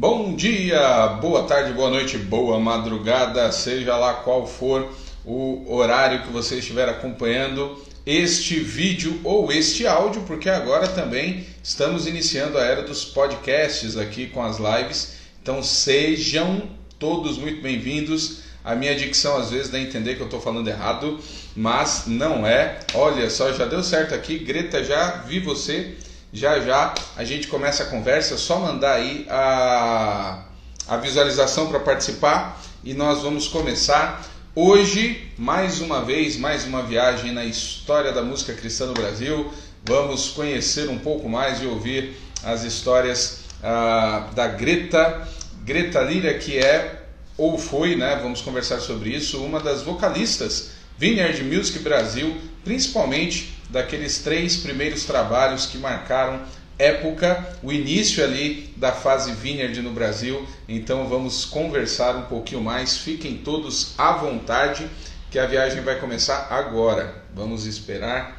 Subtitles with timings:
[0.00, 4.92] Bom dia, boa tarde, boa noite, boa madrugada, seja lá qual for
[5.24, 7.76] o horário que você estiver acompanhando
[8.06, 14.28] este vídeo ou este áudio, porque agora também estamos iniciando a era dos podcasts aqui
[14.28, 15.14] com as lives.
[15.42, 16.62] Então sejam
[16.96, 18.42] todos muito bem-vindos.
[18.64, 21.18] A minha dicção às vezes dá a entender que eu estou falando errado,
[21.56, 22.78] mas não é.
[22.94, 24.38] Olha só, já deu certo aqui.
[24.38, 25.96] Greta, já vi você.
[26.32, 28.34] Já já a gente começa a conversa.
[28.34, 30.44] É só mandar aí a,
[30.86, 34.22] a visualização para participar e nós vamos começar
[34.60, 39.52] Hoje, mais uma vez, mais uma viagem na história da música cristã no Brasil.
[39.84, 45.28] Vamos conhecer um pouco mais e ouvir as histórias ah, da Greta,
[45.62, 47.04] Greta Lira, que é
[47.36, 48.18] ou foi, né?
[48.20, 52.36] Vamos conversar sobre isso, uma das vocalistas Vineyard Music Brasil,
[52.68, 56.44] principalmente daqueles três primeiros trabalhos que marcaram
[56.78, 60.46] época, o início ali da fase Vineyard no Brasil.
[60.68, 62.98] Então vamos conversar um pouquinho mais.
[62.98, 64.86] Fiquem todos à vontade,
[65.30, 67.24] que a viagem vai começar agora.
[67.34, 68.38] Vamos esperar.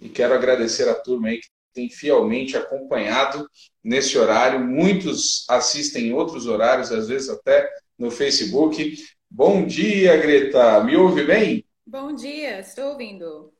[0.00, 3.50] E quero agradecer a turma aí que tem fielmente acompanhado
[3.82, 4.60] nesse horário.
[4.60, 8.94] Muitos assistem em outros horários, às vezes até no Facebook.
[9.28, 10.84] Bom dia, Greta.
[10.84, 11.64] Me ouve bem?
[11.86, 13.52] Bom dia, estou ouvindo.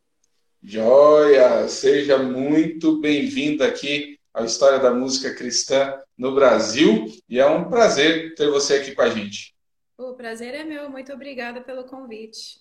[0.62, 1.68] Joia!
[1.68, 8.34] Seja muito bem-vinda aqui à História da Música Cristã no Brasil e é um prazer
[8.34, 9.54] ter você aqui com a gente.
[9.98, 12.60] O prazer é meu, muito obrigada pelo convite.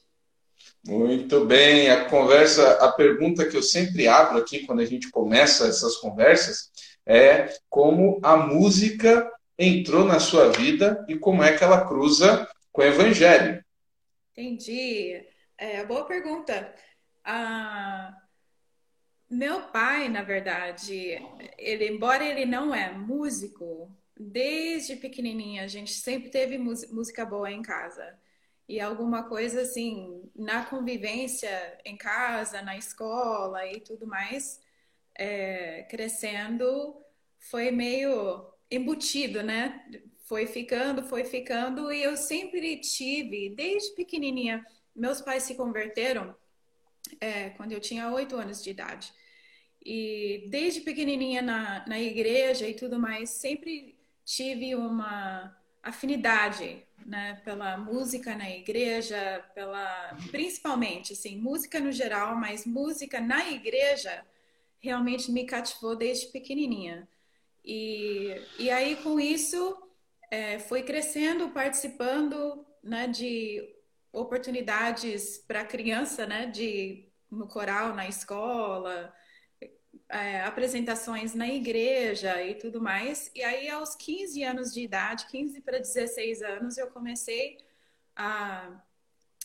[0.86, 5.68] Muito bem, a conversa, a pergunta que eu sempre abro aqui quando a gente começa
[5.68, 6.72] essas conversas
[7.06, 12.82] é como a música entrou na sua vida e como é que ela cruza com
[12.82, 13.64] o evangelho.
[14.36, 15.33] Entendi.
[15.58, 16.74] É, boa pergunta.
[17.24, 18.16] Ah,
[19.30, 21.18] meu pai, na verdade,
[21.58, 27.62] ele, embora ele não é músico, desde pequenininha a gente sempre teve música boa em
[27.62, 28.18] casa.
[28.68, 31.50] E alguma coisa assim, na convivência
[31.86, 34.62] em casa, na escola e tudo mais,
[35.16, 36.96] é, crescendo,
[37.40, 39.86] foi meio embutido, né?
[40.26, 46.36] Foi ficando, foi ficando, e eu sempre tive, desde pequenininha, meus pais se converteram
[47.20, 49.14] é, quando eu tinha oito anos de idade.
[49.86, 57.78] E desde pequenininha na, na igreja e tudo mais, sempre tive uma afinidade né, pela
[57.78, 64.26] música na igreja, pela principalmente assim, música no geral, mas música na igreja
[64.80, 67.08] realmente me cativou desde pequenininha.
[67.64, 69.78] E, e aí com isso
[70.32, 73.73] é, fui crescendo, participando né, de
[74.14, 79.14] oportunidades para criança, né, de no coral na escola,
[80.08, 83.32] é, apresentações na igreja e tudo mais.
[83.34, 87.58] E aí, aos 15 anos de idade, 15 para 16 anos, eu comecei
[88.16, 88.84] a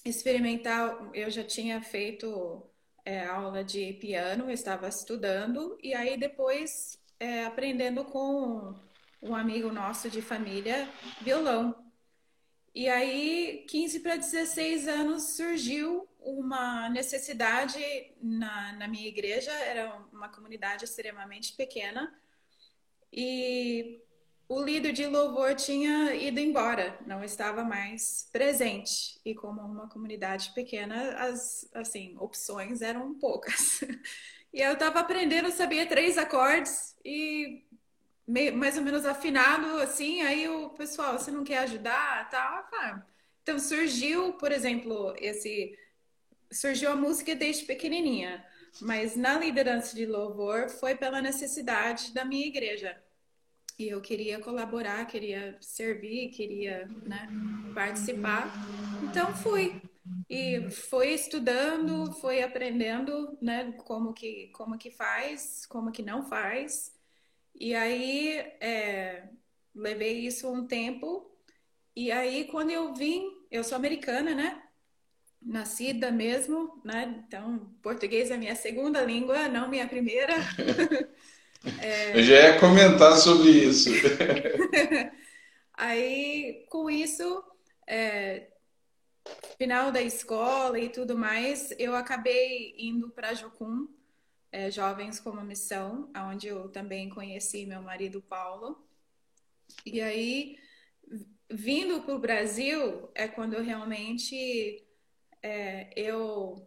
[0.04, 1.10] experimentar.
[1.14, 2.62] Eu já tinha feito
[3.04, 8.74] é, aula de piano, eu estava estudando, e aí depois é, aprendendo com
[9.22, 10.88] um amigo nosso de família
[11.22, 11.87] violão.
[12.78, 17.76] E aí, 15 para 16 anos, surgiu uma necessidade
[18.22, 22.16] na, na minha igreja, era uma comunidade extremamente pequena,
[23.12, 24.00] e
[24.48, 29.20] o líder de louvor tinha ido embora, não estava mais presente.
[29.24, 33.80] E como uma comunidade pequena, as assim, opções eram poucas.
[34.50, 37.66] E eu estava aprendendo, sabia três acordes e
[38.28, 42.28] meio, mais ou menos afinado, assim, aí o pessoal, você não quer ajudar?
[42.28, 42.68] Tá,
[43.42, 45.76] Então surgiu, por exemplo, esse
[46.52, 48.44] surgiu a música desde pequenininha,
[48.80, 52.96] mas na liderança de louvor foi pela necessidade da minha igreja.
[53.78, 57.28] E eu queria colaborar, queria servir, queria né,
[57.74, 58.50] participar.
[59.04, 59.80] Então fui.
[60.28, 66.97] E foi estudando, foi aprendendo né, como, que, como que faz, como que não faz.
[67.58, 69.24] E aí é,
[69.74, 71.28] levei isso um tempo.
[71.96, 74.62] E aí quando eu vim, eu sou americana, né?
[75.42, 77.22] Nascida mesmo, né?
[77.26, 80.34] Então, português é minha segunda língua, não minha primeira.
[81.80, 82.18] é...
[82.18, 83.90] Eu já ia comentar sobre isso.
[85.74, 87.42] aí, com isso,
[87.86, 88.48] é,
[89.56, 93.88] final da escola e tudo mais, eu acabei indo para Jocum,
[94.50, 98.86] é, Jovens como Missão, onde eu também conheci meu marido Paulo.
[99.84, 100.58] E aí,
[101.50, 104.86] vindo para o Brasil, é quando realmente
[105.42, 106.66] é, eu,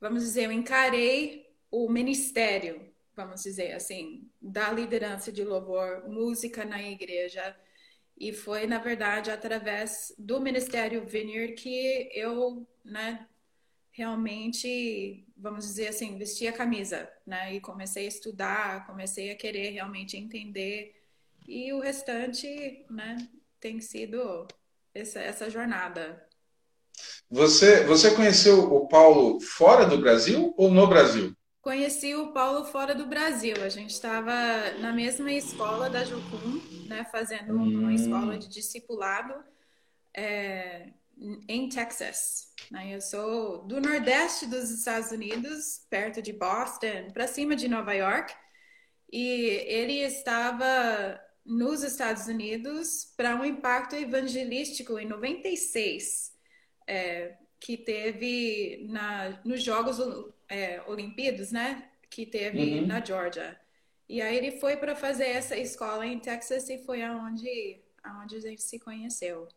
[0.00, 6.82] vamos dizer, eu encarei o ministério, vamos dizer assim, da liderança de louvor, música na
[6.82, 7.56] igreja.
[8.16, 13.28] E foi, na verdade, através do Ministério Vineyard que eu, né,
[13.98, 17.52] realmente, vamos dizer assim, vesti a camisa, né?
[17.52, 20.94] E comecei a estudar, comecei a querer realmente entender.
[21.48, 23.16] E o restante, né,
[23.58, 24.46] tem sido
[24.94, 26.24] essa, essa jornada.
[27.28, 31.34] Você, você conheceu o Paulo fora do Brasil ou no Brasil?
[31.60, 33.56] Conheci o Paulo fora do Brasil.
[33.64, 34.32] A gente estava
[34.78, 37.80] na mesma escola da Jucum, né, fazendo hum.
[37.80, 39.34] uma escola de discipulado
[40.14, 40.92] é,
[41.48, 42.52] em Texas.
[42.70, 42.94] Né?
[42.94, 48.34] Eu sou do nordeste dos Estados Unidos, perto de Boston, para cima de Nova York.
[49.10, 49.22] E
[49.66, 56.34] ele estava nos Estados Unidos para um impacto evangelístico em 96,
[56.86, 59.98] é, que teve na, nos Jogos
[60.48, 61.88] é, Olimpíados, né?
[62.10, 62.86] Que teve uhum.
[62.86, 63.58] na Georgia.
[64.08, 68.40] E aí ele foi para fazer essa escola em Texas e foi aonde, aonde a
[68.40, 69.48] gente se conheceu.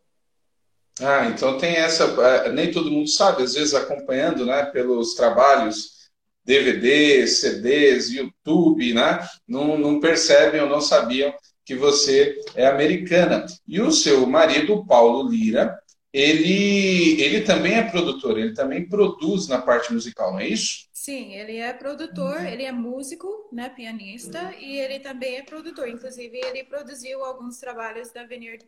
[1.01, 2.03] Ah, então tem essa.
[2.21, 6.09] É, nem todo mundo sabe, às vezes acompanhando, né, pelos trabalhos,
[6.45, 11.33] DVDs, CDs, YouTube, né, não, não percebem ou não sabiam
[11.65, 13.45] que você é americana.
[13.68, 15.77] E o seu marido, Paulo Lira,
[16.13, 20.89] ele, ele também é produtor, ele também produz na parte musical, não é isso?
[20.92, 22.45] Sim, ele é produtor, uhum.
[22.45, 25.88] ele é músico, né, pianista, e ele também é produtor.
[25.88, 28.63] Inclusive, ele produziu alguns trabalhos da Vineyard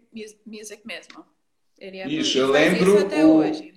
[0.46, 1.24] Music mesmo.
[1.84, 3.74] Ele é isso, eu lembro isso até o, hoje.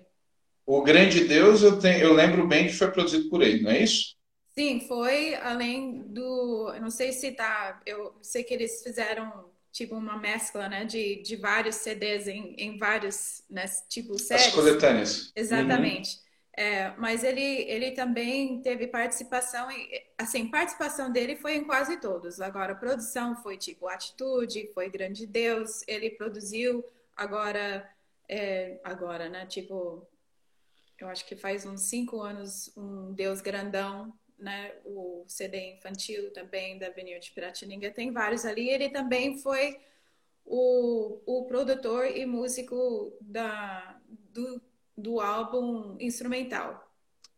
[0.64, 3.82] O Grande Deus, eu, tenho, eu lembro bem que foi produzido por ele, não é
[3.82, 4.14] isso?
[4.56, 6.72] Sim, foi além do.
[6.72, 7.82] Eu não sei se tá.
[7.84, 12.78] Eu sei que eles fizeram tipo uma mescla, né, de, de vários CDs em, em
[12.78, 14.46] vários, né, tipo séries.
[14.46, 15.32] As coletâneas.
[15.36, 16.16] Exatamente.
[16.16, 16.26] Uhum.
[16.58, 19.68] É, mas ele, ele também teve participação,
[20.16, 22.40] assim, participação dele foi em quase todos.
[22.40, 26.82] Agora, produção foi tipo Atitude, foi Grande Deus, ele produziu,
[27.14, 27.86] agora,
[28.28, 30.06] é, agora, né, tipo,
[30.98, 36.78] eu acho que faz uns cinco anos, um Deus Grandão, né, o CD infantil também
[36.78, 38.68] da Avenida de Piratininga, tem vários ali.
[38.68, 39.78] Ele também foi
[40.44, 43.98] o, o produtor e músico da,
[44.32, 44.60] do,
[44.96, 46.84] do álbum instrumental.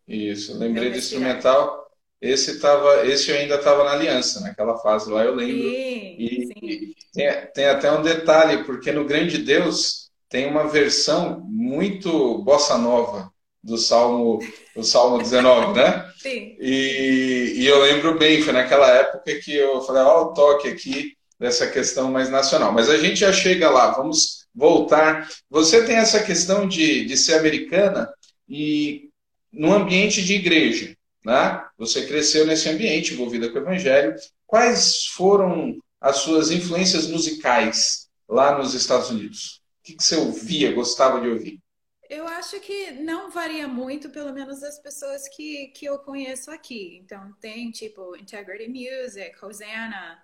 [0.06, 1.87] Isso, lembrei do instrumental.
[2.20, 5.62] Esse, tava, esse eu ainda estava na aliança, naquela fase lá, eu lembro.
[5.62, 6.55] Sim, e, sim.
[6.62, 12.77] e tem, tem até um detalhe, porque no Grande Deus tem uma versão muito bossa
[12.77, 13.33] nova
[13.63, 14.39] do Salmo,
[14.75, 16.11] do Salmo 19, né?
[16.19, 16.57] Sim.
[16.61, 21.17] E, e eu lembro bem, foi naquela época que eu falei, ó, o toque aqui
[21.39, 22.73] dessa questão mais nacional.
[22.73, 25.29] Mas a gente já chega lá, vamos voltar.
[25.49, 28.13] Você tem essa questão de, de ser americana
[28.49, 29.09] e
[29.53, 31.63] no ambiente de igreja, né?
[31.79, 34.15] Você cresceu nesse ambiente, envolvida com o evangelho.
[34.47, 39.57] Quais foram as suas influências musicais lá nos Estados Unidos?
[39.88, 41.62] Que, que você ouvia, gostava de ouvir?
[42.11, 46.99] Eu acho que não varia muito, pelo menos das pessoas que, que eu conheço aqui.
[47.02, 50.23] Então, tem tipo Integrity Music, Hosanna,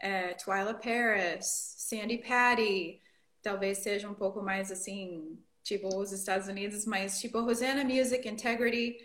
[0.00, 1.46] é, Twyla Paris,
[1.78, 3.00] Sandy Patty,
[3.40, 8.96] talvez seja um pouco mais assim, tipo os Estados Unidos, mas tipo Hosanna Music, Integrity.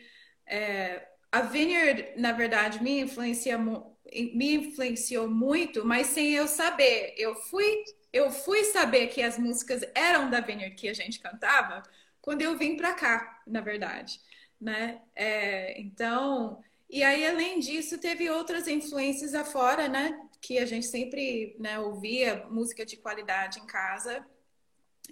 [0.47, 7.13] É, a Vineyard, na verdade, me, influencia, me influenciou muito, mas sem eu saber.
[7.15, 11.83] Eu fui, eu fui saber que as músicas eram da Vineyard que a gente cantava
[12.21, 14.19] quando eu vim para cá, na verdade,
[14.59, 15.01] né?
[15.15, 20.19] É, então, e aí além disso teve outras influências afora, né?
[20.41, 24.25] Que a gente sempre né, ouvia música de qualidade em casa.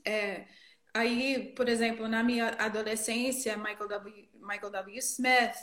[0.05, 0.45] É,
[0.93, 4.29] aí, por exemplo, na minha adolescência, Michael W.
[4.41, 4.97] Michael W.
[4.99, 5.55] Smith,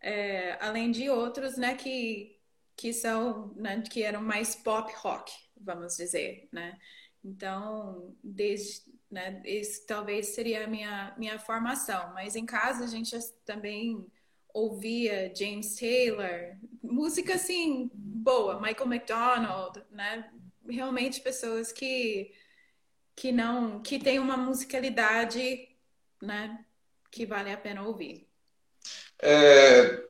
[0.00, 1.74] é, além de outros, né?
[1.74, 2.33] Que
[2.76, 6.78] que são, né, que eram mais pop rock, vamos dizer, né?
[7.22, 8.82] Então, desde
[9.14, 9.40] né?
[9.44, 12.12] Isso talvez seria a minha, minha formação.
[12.12, 13.16] Mas em casa a gente
[13.46, 14.04] também
[14.52, 20.30] ouvia James Taylor, música assim boa, Michael McDonald, né?
[20.68, 22.32] Realmente pessoas que
[23.16, 25.68] que não que tem uma musicalidade,
[26.20, 26.64] né?
[27.08, 28.28] Que vale a pena ouvir.
[29.22, 30.02] É,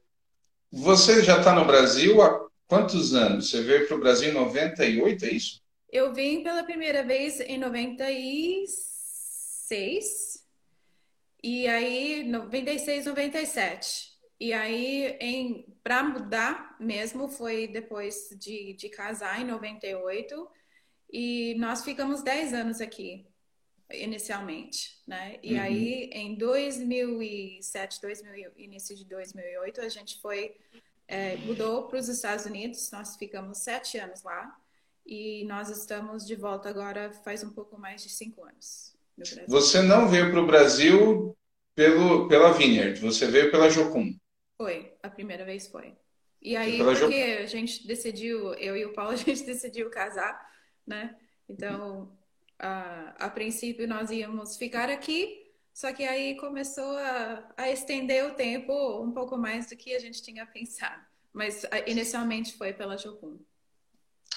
[0.73, 3.51] você já está no Brasil há quantos anos?
[3.51, 5.63] Você veio para o Brasil em 98, é isso?
[5.91, 8.95] Eu vim pela primeira vez em 96
[9.65, 10.45] 96
[11.43, 14.15] e aí 96, 97.
[14.41, 20.49] E aí em para mudar mesmo foi depois de, de casar em 98
[21.13, 23.27] e nós ficamos 10 anos aqui
[23.93, 25.39] inicialmente, né?
[25.43, 25.61] E uhum.
[25.61, 30.57] aí em 2007, 2000, início de 2008 a gente foi
[31.07, 32.91] é, mudou para os Estados Unidos.
[32.91, 34.57] Nós ficamos sete anos lá
[35.07, 38.95] e nós estamos de volta agora faz um pouco mais de cinco anos.
[39.47, 41.37] Você não veio para o Brasil
[41.75, 44.17] pelo, pela Vineyard, você veio pela Jocum.
[44.57, 45.95] Foi, a primeira vez foi.
[46.41, 50.39] E aí, porque a gente decidiu, eu e o Paulo, a gente decidiu casar,
[50.87, 51.17] né?
[51.49, 52.13] Então,
[52.59, 55.44] a, a princípio nós íamos ficar aqui,
[55.75, 59.99] só que aí começou a, a estender o tempo um pouco mais do que a
[59.99, 61.03] gente tinha pensado.
[61.33, 63.37] Mas inicialmente foi pela Jocum.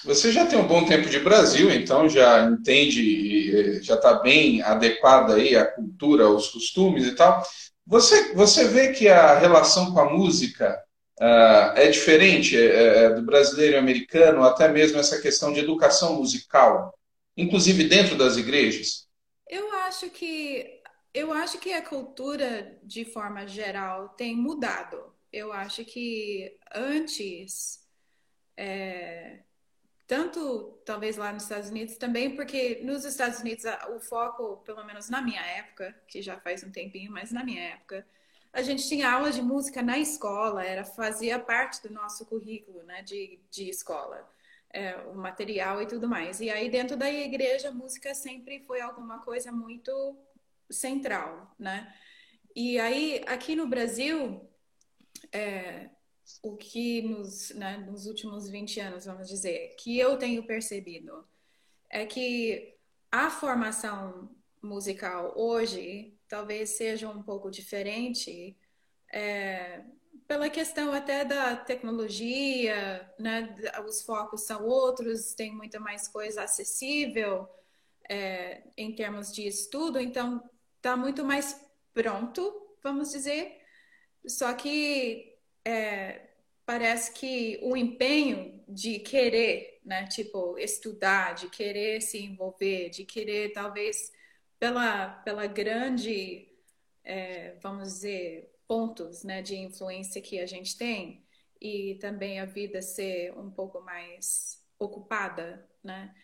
[0.04, 5.34] Você já tem um bom tempo de Brasil, então já entende, já está bem adequada
[5.34, 7.42] aí à cultura, aos costumes e tal.
[7.86, 10.78] Você, você vê que a relação com a música
[11.20, 16.92] uh, é diferente é, do brasileiro e americano, até mesmo essa questão de educação musical,
[17.36, 19.08] inclusive dentro das igrejas?
[19.48, 20.77] Eu acho que
[21.18, 25.12] eu acho que a cultura de forma geral tem mudado.
[25.32, 27.86] Eu acho que antes
[28.56, 29.40] é,
[30.08, 35.10] tanto talvez lá nos Estados Unidos também, porque nos Estados Unidos o foco, pelo menos
[35.10, 38.06] na minha época, que já faz um tempinho, mas na minha época,
[38.50, 43.02] a gente tinha aula de música na escola, era fazia parte do nosso currículo, né,
[43.02, 44.26] de, de escola,
[44.70, 46.40] é, o material e tudo mais.
[46.40, 50.16] E aí dentro da igreja, a música sempre foi alguma coisa muito
[50.70, 51.92] central, né?
[52.54, 54.48] E aí aqui no Brasil,
[55.32, 55.90] é,
[56.42, 61.26] o que nos, né, nos últimos 20 anos, vamos dizer, que eu tenho percebido
[61.90, 62.76] é que
[63.10, 64.30] a formação
[64.62, 68.56] musical hoje talvez seja um pouco diferente
[69.12, 69.82] é,
[70.26, 73.54] pela questão até da tecnologia, né?
[73.86, 77.48] Os focos são outros, tem muita mais coisa acessível
[78.08, 80.42] é, em termos de estudo, então
[80.78, 81.60] está muito mais
[81.92, 83.60] pronto, vamos dizer.
[84.26, 86.30] Só que é,
[86.66, 90.06] parece que o empenho de querer, né?
[90.06, 94.12] Tipo, estudar, de querer se envolver, de querer talvez
[94.58, 96.48] pela, pela grande,
[97.04, 101.24] é, vamos dizer, pontos né, de influência que a gente tem
[101.60, 106.14] e também a vida ser um pouco mais ocupada, né?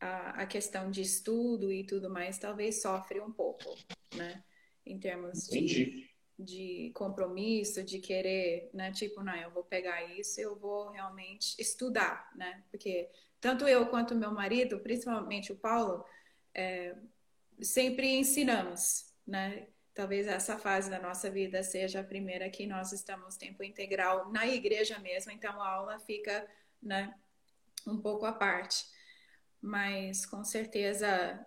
[0.00, 3.76] A, a questão de estudo e tudo mais talvez sofre um pouco,
[4.14, 4.42] né?
[4.84, 6.08] Em termos de,
[6.38, 8.92] de compromisso, de querer, né?
[8.92, 12.64] Tipo, não, eu vou pegar isso, eu vou realmente estudar, né?
[12.70, 13.08] Porque
[13.40, 16.04] tanto eu quanto meu marido, principalmente o Paulo,
[16.54, 16.94] é,
[17.60, 19.68] sempre ensinamos, né?
[19.94, 24.46] Talvez essa fase da nossa vida seja a primeira que nós estamos tempo integral na
[24.46, 26.48] igreja mesmo, então a aula fica,
[26.80, 27.14] né,
[27.86, 28.84] um pouco à parte.
[29.60, 31.46] Mas com certeza,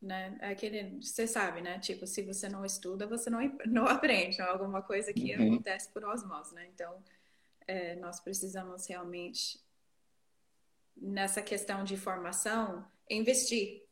[0.00, 1.78] né, é aquele, você sabe, né?
[1.78, 5.54] Tipo, se você não estuda, você não, não aprende, não é alguma coisa que uhum.
[5.54, 6.68] acontece por osmose, né?
[6.74, 7.02] Então,
[7.66, 9.62] é, nós precisamos realmente
[10.96, 13.84] nessa questão de formação investir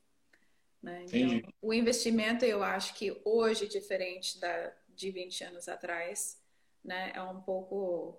[0.83, 1.05] né?
[1.05, 6.43] Então, o investimento, eu acho que hoje, diferente da, de 20 anos atrás,
[6.85, 8.19] né, é um pouco.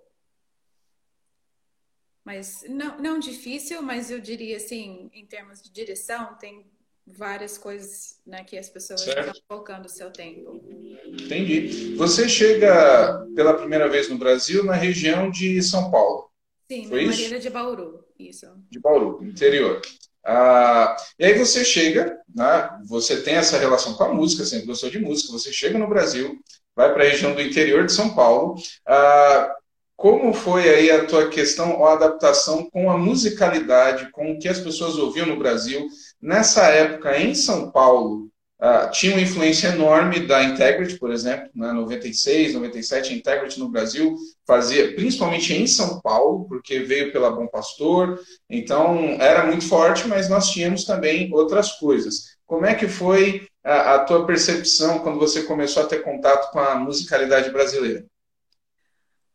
[2.25, 6.65] Mas não, não difícil, mas eu diria assim, em termos de direção, tem
[7.05, 9.27] várias coisas né, que as pessoas certo.
[9.27, 10.61] estão colocando o seu tempo.
[11.05, 11.95] Entendi.
[11.95, 16.29] Você chega pela primeira vez no Brasil na região de São Paulo.
[16.71, 18.47] Sim, Foi na Marília de Bauru, isso.
[18.69, 19.81] De Bauru, interior.
[20.25, 24.89] Ah, e aí você chega, né, você tem essa relação com a música, sempre gostou
[24.89, 26.39] de música, você chega no Brasil,
[26.73, 28.55] vai para a região do interior de São Paulo.
[28.87, 29.53] Ah,
[30.03, 34.59] como foi aí a tua questão ou adaptação com a musicalidade, com o que as
[34.59, 35.87] pessoas ouviam no Brasil
[36.21, 38.27] nessa época em São Paulo?
[38.59, 43.69] Uh, tinha uma influência enorme da Integrity, por exemplo, né, 96, 97, a Integrity no
[43.69, 48.19] Brasil fazia, principalmente em São Paulo, porque veio pela Bom Pastor,
[48.49, 52.35] então era muito forte, mas nós tínhamos também outras coisas.
[52.45, 56.59] Como é que foi a, a tua percepção quando você começou a ter contato com
[56.59, 58.03] a musicalidade brasileira?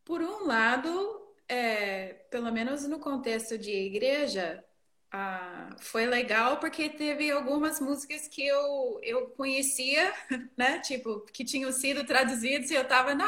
[0.09, 4.65] Por um lado, é, pelo menos no contexto de igreja,
[5.11, 10.11] ah, foi legal porque teve algumas músicas que eu, eu conhecia,
[10.57, 10.79] né?
[10.79, 13.27] Tipo, que tinham sido traduzidas e eu tava, não,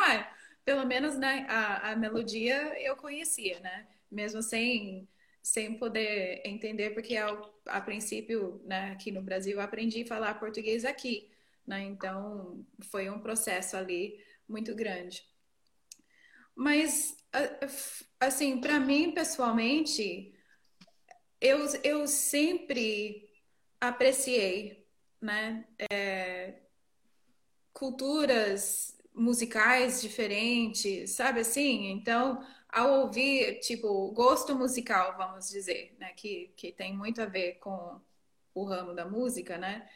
[0.66, 3.88] pelo menos né, a, a melodia eu conhecia, né?
[4.12, 5.08] Mesmo sem,
[5.44, 10.40] sem poder entender, porque ao, a princípio, né, aqui no Brasil, eu aprendi a falar
[10.40, 11.30] português aqui,
[11.68, 11.84] né?
[11.84, 14.20] Então, foi um processo ali
[14.50, 15.31] muito grande.
[16.62, 17.18] Mas,
[18.20, 20.32] assim, para mim, pessoalmente,
[21.42, 23.28] eu, eu sempre
[23.80, 24.88] apreciei,
[25.20, 25.66] né?
[25.92, 26.60] É,
[27.74, 31.90] culturas musicais diferentes, sabe assim?
[31.94, 36.14] Então, ao ouvir, tipo, gosto musical, vamos dizer, né?
[36.14, 38.00] Que, que tem muito a ver com
[38.54, 39.90] o ramo da música, né?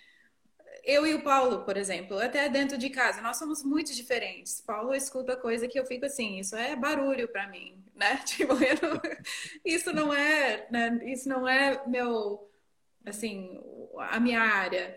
[0.85, 4.61] Eu e o Paulo, por exemplo, até dentro de casa, nós somos muito diferentes.
[4.61, 8.17] Paulo escuta coisa que eu fico assim, isso é barulho para mim, né?
[8.25, 9.01] Tipo, não,
[9.65, 10.99] isso não é, né?
[11.05, 12.49] isso não é meu,
[13.05, 13.59] assim,
[13.97, 14.95] a minha área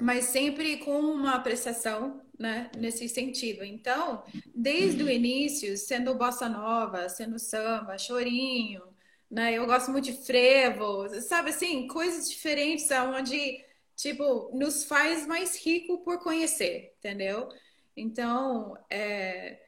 [0.00, 3.64] mas sempre com uma apreciação né, nesse sentido.
[3.64, 4.22] Então,
[4.54, 8.82] desde o início, sendo bossa nova, sendo samba, chorinho,
[9.30, 13.64] né, eu gosto muito de frevo, sabe assim, coisas diferentes aonde
[14.00, 17.48] tipo nos faz mais rico por conhecer, entendeu?
[17.96, 19.60] Então, é,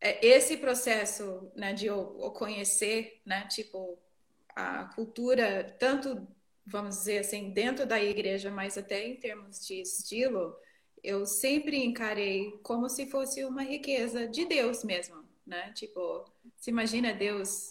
[0.00, 2.04] é esse processo né, de eu
[2.36, 3.98] conhecer, né, tipo
[4.54, 6.26] a cultura tanto
[6.70, 10.56] vamos dizer assim, dentro da igreja, mas até em termos de estilo,
[11.02, 15.72] eu sempre encarei como se fosse uma riqueza de Deus mesmo, né?
[15.72, 17.68] Tipo, se imagina Deus,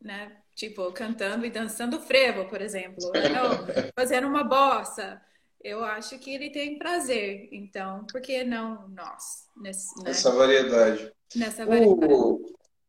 [0.00, 0.40] né?
[0.60, 3.12] Tipo, cantando e dançando frevo, por exemplo, ou
[3.96, 5.18] fazendo uma bossa.
[5.64, 9.46] Eu acho que ele tem prazer, então, por que não nós?
[9.56, 10.10] Nesse, né?
[10.10, 11.10] Essa variedade.
[11.34, 12.12] Nessa variedade.
[12.12, 12.42] O,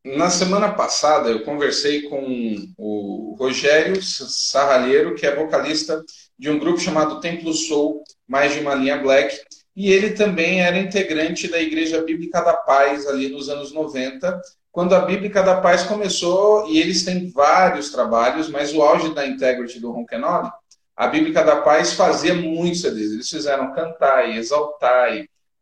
[0.04, 6.04] na semana passada eu conversei com o Rogério Sarralheiro, que é vocalista
[6.38, 9.34] de um grupo chamado Templo Soul, mais de uma linha black,
[9.74, 14.38] e ele também era integrante da Igreja Bíblica da Paz ali nos anos 90,
[14.72, 19.26] quando a Bíblica da Paz começou, e eles têm vários trabalhos, mas o auge da
[19.26, 20.50] Integrity do Ronquenoli,
[20.96, 25.12] a Bíblica da Paz fazia muitos CDs, eles fizeram Cantar e Exaltar,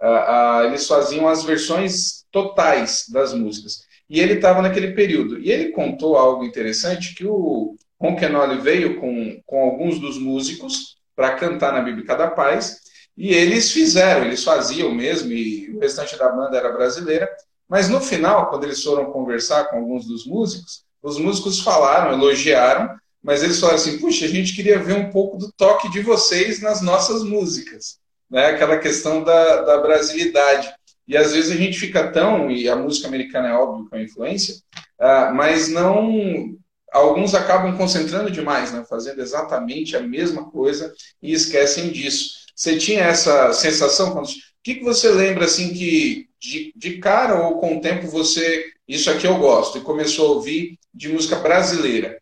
[0.00, 3.80] uh, uh, eles faziam as versões totais das músicas.
[4.08, 5.38] E ele estava naquele período.
[5.38, 11.34] E ele contou algo interessante, que o Ronquenoli veio com, com alguns dos músicos para
[11.34, 12.80] cantar na Bíblica da Paz,
[13.16, 17.28] e eles fizeram, eles faziam mesmo, e o restante da banda era brasileira,
[17.70, 22.90] mas no final, quando eles foram conversar com alguns dos músicos, os músicos falaram, elogiaram,
[23.22, 26.60] mas eles falaram assim: puxa, a gente queria ver um pouco do toque de vocês
[26.60, 27.98] nas nossas músicas,
[28.28, 28.46] né?
[28.46, 30.68] aquela questão da, da brasilidade.
[31.06, 34.02] E às vezes a gente fica tão, e a música americana é óbvio com a
[34.02, 34.56] influência,
[35.00, 36.58] uh, mas não.
[36.92, 40.92] Alguns acabam concentrando demais, né, fazendo exatamente a mesma coisa
[41.22, 42.30] e esquecem disso.
[42.52, 44.10] Você tinha essa sensação?
[44.10, 44.26] Quando...
[44.26, 44.32] O
[44.64, 48.72] que, que você lembra assim que de, de cara ou com o tempo você.
[48.88, 52.20] Isso aqui eu gosto, e começou a ouvir de música brasileira?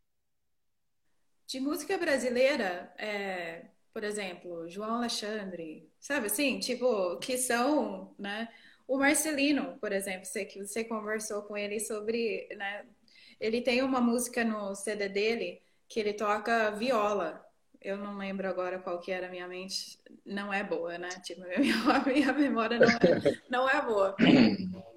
[1.47, 6.59] De música brasileira, é, por exemplo, João Alexandre, sabe assim?
[6.59, 8.49] Tipo, que são, né?
[8.87, 12.85] O Marcelino, por exemplo, sei que você conversou com ele sobre, né?
[13.41, 17.43] Ele tem uma música no CD dele que ele toca viola.
[17.89, 19.99] Eu não lembro agora qual que era a minha mente.
[20.25, 21.09] Não é boa, né?
[21.23, 21.43] Tipo,
[21.91, 24.17] a minha memória não é, não é boa.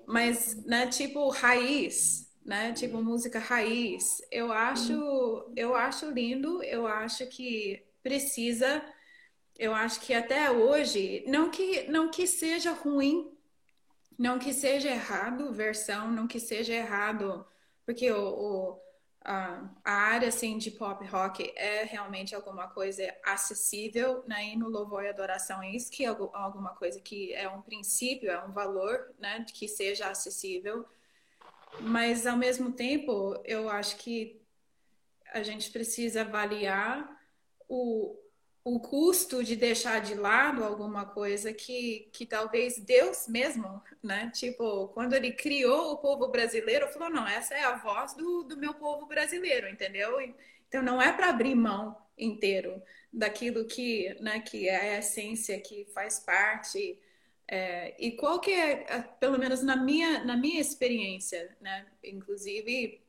[0.06, 2.74] Mas, né, tipo, raiz, né?
[2.74, 4.22] Tipo, música raiz.
[4.32, 8.84] Eu acho, eu acho lindo, eu acho que precisa,
[9.58, 13.32] eu acho que até hoje, não que, não que seja ruim
[14.22, 17.44] não que seja errado versão, não que seja errado,
[17.84, 18.80] porque o, o
[19.24, 24.50] a, área assim, de pop rock é realmente alguma coisa acessível, né?
[24.50, 28.32] E no louvor e adoração é isso que é alguma coisa que é um princípio,
[28.32, 29.46] é um valor, né?
[29.54, 30.86] Que seja acessível.
[31.80, 34.42] Mas ao mesmo tempo, eu acho que
[35.34, 37.18] a gente precisa avaliar
[37.70, 38.18] o,
[38.64, 44.32] o custo de deixar de lado alguma coisa que, que talvez Deus mesmo, né?
[44.34, 48.58] Tipo, quando ele criou o povo brasileiro, falou: não, essa é a voz do, do
[48.58, 50.22] meu povo brasileiro, entendeu?
[50.68, 55.86] Então não é para abrir mão inteiro daquilo que, né, que é a essência, que
[55.94, 57.00] faz parte.
[57.48, 61.88] É, e qual que é, pelo menos na minha, na minha experiência, né?
[62.04, 63.02] Inclusive,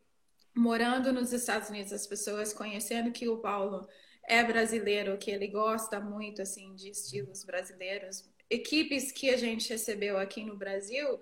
[0.55, 3.87] morando nos Estados Unidos, as pessoas conhecendo que o Paulo
[4.25, 8.25] é brasileiro, que ele gosta muito assim de estilos brasileiros.
[8.49, 11.21] Equipes que a gente recebeu aqui no Brasil,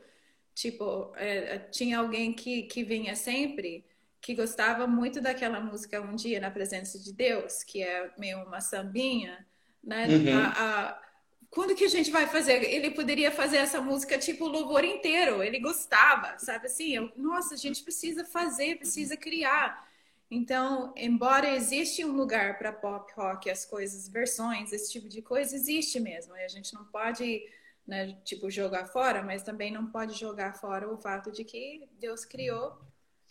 [0.54, 3.84] tipo, é, tinha alguém que, que vinha sempre
[4.20, 8.60] que gostava muito daquela música Um Dia na Presença de Deus, que é meio uma
[8.60, 9.46] sambinha,
[9.82, 10.06] né?
[10.08, 10.38] Uhum.
[10.38, 11.02] A, a,
[11.48, 12.62] quando que a gente vai fazer?
[12.62, 16.94] Ele poderia fazer essa música tipo louvor inteiro, ele gostava, sabe assim?
[16.94, 19.88] Eu, nossa, a gente precisa fazer, precisa criar.
[20.30, 25.56] Então, embora existe um lugar para pop rock, as coisas, versões, esse tipo de coisa
[25.56, 26.36] existe mesmo.
[26.36, 27.42] E a gente não pode,
[27.84, 32.24] né, tipo, jogar fora, mas também não pode jogar fora o fato de que Deus
[32.24, 32.78] criou,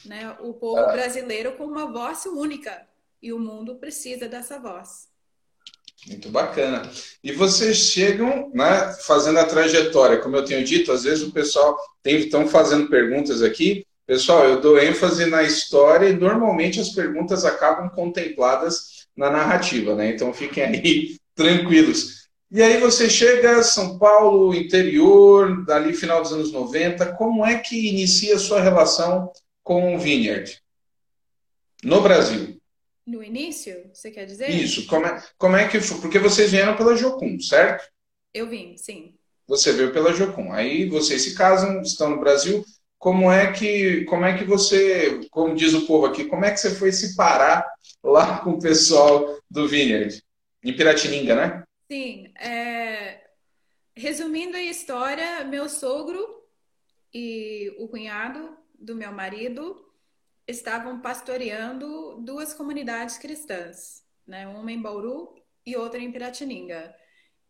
[0.03, 0.91] né, o povo ah.
[0.91, 2.85] brasileiro com uma voz única
[3.21, 5.07] e o mundo precisa dessa voz.
[6.05, 6.89] Muito bacana.
[7.23, 11.77] E vocês chegam, né, fazendo a trajetória, como eu tenho dito, às vezes o pessoal
[12.03, 17.45] tem estão fazendo perguntas aqui Pessoal, eu dou ênfase na história e normalmente as perguntas
[17.45, 20.09] acabam contempladas na narrativa, né?
[20.09, 22.27] Então fiquem aí tranquilos.
[22.49, 27.59] E aí você chega a São Paulo, interior, dali final dos anos 90, como é
[27.59, 30.59] que inicia a sua relação com o Vineyard?
[31.83, 32.59] No Brasil.
[33.05, 34.49] No início, você quer dizer?
[34.49, 34.87] Isso.
[34.87, 35.99] Como é, como é que foi?
[35.99, 37.87] Porque vocês vieram pela Jocum, certo?
[38.33, 39.13] Eu vim, sim.
[39.47, 40.51] Você veio pela Jocum.
[40.51, 42.65] Aí vocês se casam, estão no Brasil.
[42.99, 46.57] Como é que, como é que você, como diz o povo aqui, como é que
[46.57, 47.65] você foi se parar
[48.03, 50.21] lá com o pessoal do Vineyard?
[50.61, 51.63] Em Piratininga, né?
[51.89, 52.33] Sim.
[52.35, 53.21] É...
[53.95, 56.43] Resumindo a história, meu sogro
[57.13, 59.89] e o cunhado do meu marido
[60.45, 64.45] estavam pastoreando duas comunidades cristãs, né?
[64.47, 65.35] Uma em Bauru
[65.65, 66.93] e outra em Piratininga.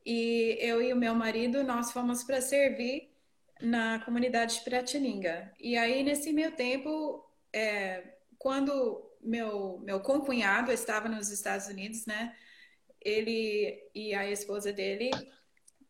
[0.06, 3.10] E eu e o meu marido, nós fomos para servir
[3.62, 5.54] na comunidade de Piratininga.
[5.60, 8.04] E aí, nesse meio tempo, é,
[8.38, 12.36] quando meu, meu concunhado estava nos Estados Unidos, né?
[13.02, 15.12] ele e a esposa dele,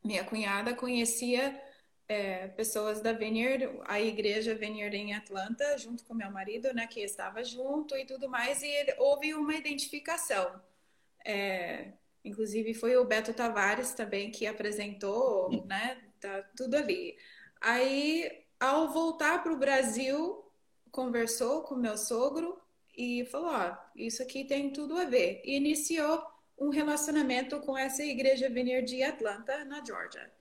[0.03, 1.59] minha cunhada, conhecia
[2.07, 7.01] é, pessoas da Vineyard, a igreja Vineyard em Atlanta, junto com meu marido, né, que
[7.01, 10.61] estava junto e tudo mais, e ele, houve uma identificação.
[11.25, 17.17] É, inclusive foi o Beto Tavares também que apresentou, né, tá tudo ali.
[17.61, 20.43] Aí, ao voltar para o Brasil,
[20.91, 22.59] conversou com meu sogro
[22.97, 25.41] e falou, ó, isso aqui tem tudo a ver.
[25.45, 26.23] E iniciou
[26.57, 30.31] um relacionamento com essa igreja Vineyard de Atlanta, na Georgia.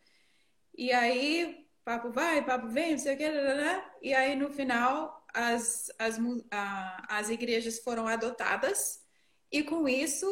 [0.77, 3.25] E aí, papo vai, papo vem, não sei o que,
[4.03, 6.19] e aí no final as, as,
[7.09, 9.03] as igrejas foram adotadas
[9.51, 10.27] e com isso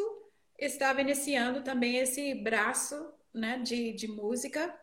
[0.57, 4.73] estava iniciando também esse braço né, de, de música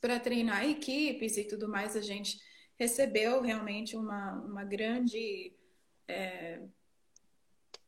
[0.00, 1.96] para treinar equipes e tudo mais.
[1.96, 2.40] A gente
[2.78, 5.52] recebeu realmente uma, uma grande
[6.08, 6.60] é,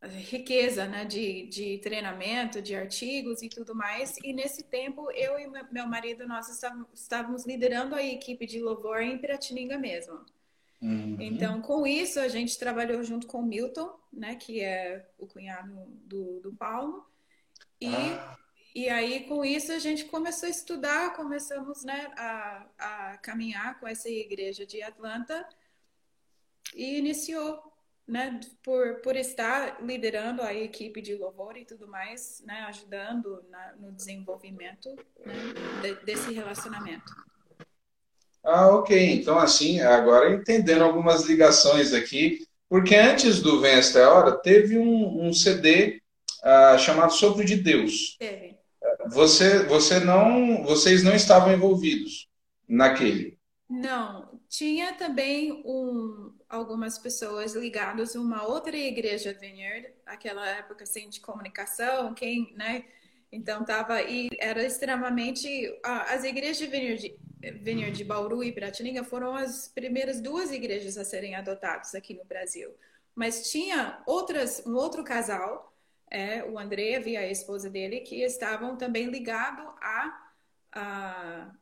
[0.08, 4.16] riqueza né, de, de treinamento, de artigos e tudo mais.
[4.22, 6.48] E nesse tempo, eu e meu marido, nós
[6.92, 10.24] estávamos liderando a equipe de louvor em Piratininga mesmo.
[10.80, 11.16] Uhum.
[11.20, 15.72] Então, com isso, a gente trabalhou junto com o Milton, né, que é o cunhado
[16.04, 17.06] do, do Paulo.
[17.80, 18.36] E, ah.
[18.74, 23.86] E aí, com isso, a gente começou a estudar, começamos né, a, a caminhar com
[23.86, 25.46] essa igreja de Atlanta
[26.74, 27.60] e iniciou
[28.08, 33.74] né, por, por estar liderando a equipe de louvor e tudo mais, né, ajudando na,
[33.76, 34.88] no desenvolvimento
[35.24, 35.34] né,
[35.82, 37.12] de, desse relacionamento.
[38.42, 39.14] Ah, ok.
[39.14, 45.26] Então, assim, agora entendendo algumas ligações aqui, porque antes do Vem Esta Hora, teve um,
[45.26, 46.00] um CD
[46.42, 48.16] ah, chamado Sopro de Deus.
[48.18, 48.61] Teve.
[49.12, 52.28] Você, você não, vocês não estavam envolvidos
[52.68, 53.38] naquele?
[53.68, 54.40] Não.
[54.48, 61.20] Tinha também um, algumas pessoas ligadas a uma outra igreja Vineyard, aquela época assim de
[61.20, 62.84] comunicação, quem, né?
[63.30, 65.48] Então tava e era extremamente
[65.82, 67.16] as igrejas de Vineyard,
[67.62, 72.24] Vineyard de Bauru e Piratininga foram as primeiras duas igrejas a serem adotadas aqui no
[72.26, 72.70] Brasil.
[73.14, 75.71] Mas tinha outras, um outro casal,
[76.12, 80.30] é, o André e a esposa dele, que estavam também ligados a,
[80.70, 81.52] a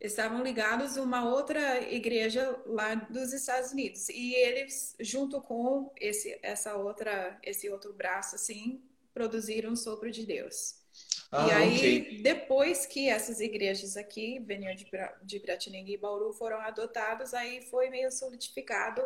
[0.00, 4.08] estavam ligados a uma outra igreja lá dos Estados Unidos.
[4.08, 8.82] E eles junto com esse essa outra esse outro braço assim
[9.14, 10.82] produziram o sopro de Deus.
[11.30, 12.22] Ah, e aí okay.
[12.22, 14.84] depois que essas igrejas aqui Vineyard
[15.22, 19.00] de Piratininga e Bauru foram adotados aí foi meio solidificado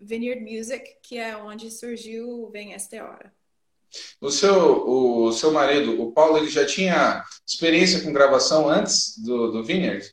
[0.00, 3.37] Vineyard Music que é onde surgiu Vem Esta Hora
[4.20, 9.50] o seu, o seu marido, o Paulo, ele já tinha experiência com gravação antes do,
[9.50, 10.12] do Vineyard?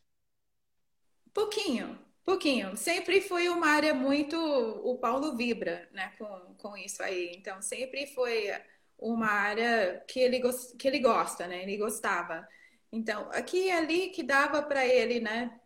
[1.34, 2.78] Pouquinho, pouquinho.
[2.78, 4.38] Sempre foi uma área muito.
[4.38, 7.34] O Paulo vibra né, com, com isso aí.
[7.36, 8.52] Então, sempre foi
[8.98, 10.42] uma área que ele,
[10.80, 11.64] que ele gosta, né?
[11.64, 12.48] Ele gostava.
[12.92, 15.60] Então, aqui e ali que dava para ele, né?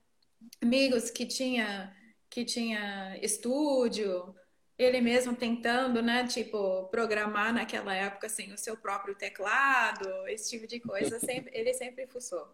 [0.62, 1.95] Amigos que tinha,
[2.30, 4.34] que tinha estúdio,
[4.79, 6.25] ele mesmo tentando, né?
[6.25, 11.73] Tipo, programar naquela época, assim, o seu próprio teclado, esse tipo de coisa, sempre, ele
[11.73, 12.47] sempre fuçou.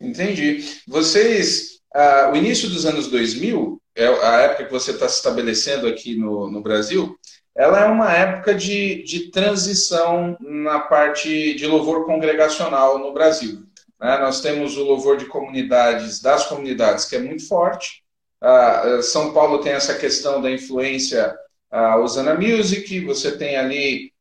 [0.00, 0.80] Entendi.
[0.86, 5.88] Vocês, ah, o início dos anos 2000, é a época que você está se estabelecendo
[5.88, 7.18] aqui no, no Brasil,
[7.56, 13.66] ela é uma época de, de transição na parte de louvor congregacional no Brasil.
[13.98, 14.18] Né?
[14.18, 18.04] Nós temos o louvor de comunidades, das comunidades, que é muito forte.
[18.40, 21.34] Ah, São Paulo tem essa questão da influência
[21.70, 24.12] ah, Usana Music, você tem ali.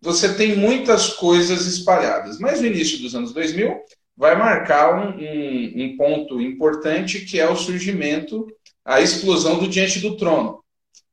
[0.00, 2.38] Você tem muitas coisas espalhadas.
[2.38, 3.80] Mas no início dos anos 2000,
[4.16, 8.46] vai marcar um, um, um ponto importante que é o surgimento
[8.84, 10.62] a explosão do Diante do Trono.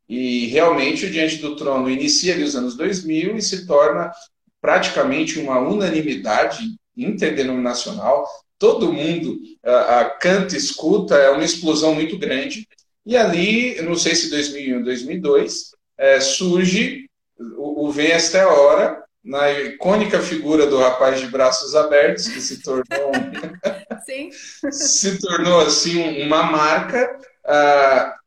[0.08, 4.12] E realmente o Diante do Trono inicia ali os anos 2000 e se torna
[4.60, 6.64] praticamente uma unanimidade
[6.98, 8.28] interdenominacional.
[8.60, 12.68] Todo mundo uh, canta, escuta, é uma explosão muito grande.
[13.06, 17.10] E ali, não sei se 2001, 2002, é, surge
[17.58, 22.42] o, o Vem Esta é Hora, na icônica figura do rapaz de braços abertos, que
[22.42, 23.12] se tornou,
[24.72, 27.20] se tornou assim uma marca.
[27.46, 28.20] Uh,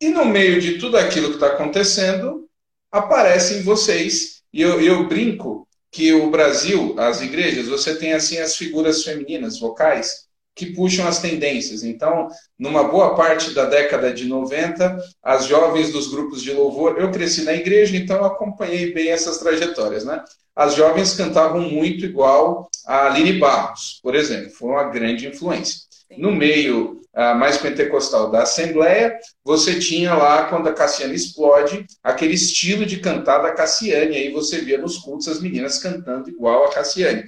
[0.00, 2.48] e no meio de tudo aquilo que está acontecendo,
[2.90, 4.42] aparecem vocês.
[4.52, 5.67] E eu, eu brinco
[5.98, 11.18] que o Brasil, as igrejas, você tem assim as figuras femininas, vocais, que puxam as
[11.18, 11.82] tendências.
[11.82, 17.10] Então, numa boa parte da década de 90, as jovens dos grupos de louvor, eu
[17.10, 20.22] cresci na igreja, então acompanhei bem essas trajetórias, né?
[20.54, 25.87] As jovens cantavam muito igual a Aline Barros, por exemplo, foi uma grande influência.
[26.16, 27.00] No meio
[27.36, 33.38] mais pentecostal da Assembleia, você tinha lá, quando a Cassiane explode, aquele estilo de cantar
[33.38, 37.24] da Cassiane, aí você via nos cultos as meninas cantando igual a Cassiane.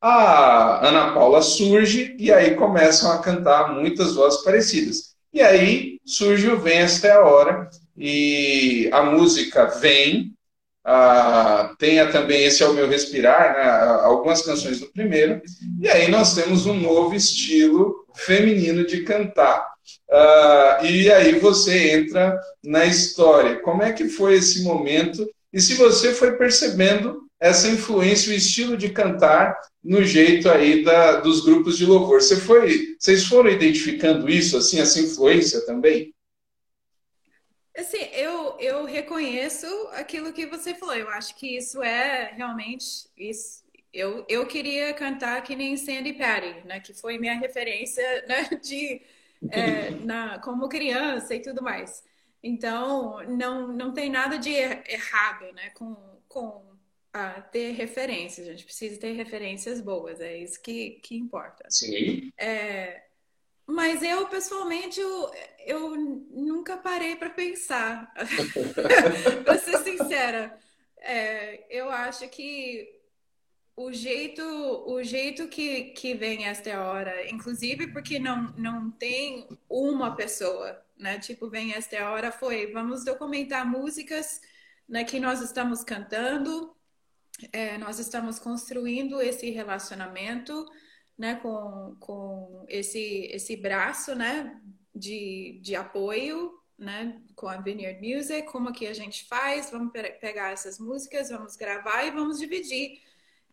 [0.00, 5.14] A Ana Paula surge e aí começam a cantar muitas vozes parecidas.
[5.32, 10.34] E aí surge o Vem Esta a Hora e a música vem,
[10.84, 15.40] ah, tenha também Esse é o Meu Respirar, né, algumas canções do primeiro,
[15.78, 19.66] e aí nós temos um novo estilo feminino de cantar.
[20.10, 23.60] Ah, e aí você entra na história.
[23.60, 25.28] Como é que foi esse momento?
[25.52, 31.20] E se você foi percebendo essa influência, o estilo de cantar no jeito aí da,
[31.20, 32.20] dos grupos de louvor.
[32.20, 36.14] Você foi, vocês foram identificando isso, assim, essa influência também?
[37.76, 40.94] Assim, eu, eu reconheço aquilo que você falou.
[40.94, 43.62] Eu acho que isso é realmente isso.
[43.92, 46.80] Eu, eu queria cantar que nem Sandy Patty, né?
[46.80, 48.48] Que foi minha referência né?
[48.62, 49.02] de
[49.50, 52.04] é, na, como criança e tudo mais.
[52.42, 55.70] Então, não, não tem nada de er, errado, né?
[55.70, 55.96] Com,
[56.28, 56.70] com
[57.50, 58.46] ter referências.
[58.46, 61.64] A gente precisa ter referências boas, é isso que, que importa.
[61.68, 62.32] Sim.
[62.38, 63.02] É,
[63.66, 65.30] mas eu, pessoalmente, eu,
[65.66, 68.12] eu nunca parei para pensar.
[69.44, 70.58] para ser sincera,
[70.98, 72.99] é, eu acho que
[73.76, 80.14] o jeito, o jeito que, que vem esta hora, inclusive porque não, não tem uma
[80.14, 81.18] pessoa, né?
[81.18, 84.40] Tipo, vem esta hora foi, vamos documentar músicas
[84.88, 86.74] né, que nós estamos cantando,
[87.52, 90.66] é, nós estamos construindo esse relacionamento
[91.16, 94.60] né, com, com esse, esse braço né,
[94.94, 100.02] de, de apoio né, com a Vineyard Music, como que a gente faz, vamos pe
[100.12, 103.02] pegar essas músicas, vamos gravar e vamos dividir.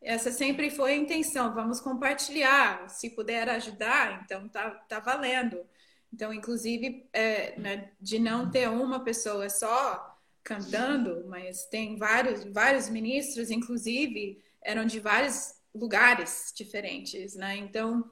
[0.01, 5.65] Essa sempre foi a intenção, vamos compartilhar, se puder ajudar, então tá, tá valendo.
[6.13, 12.89] Então, inclusive, é, né, de não ter uma pessoa só, cantando, mas tem vários, vários
[12.89, 17.57] ministros, inclusive, eram de vários lugares diferentes, né?
[17.57, 18.09] Então,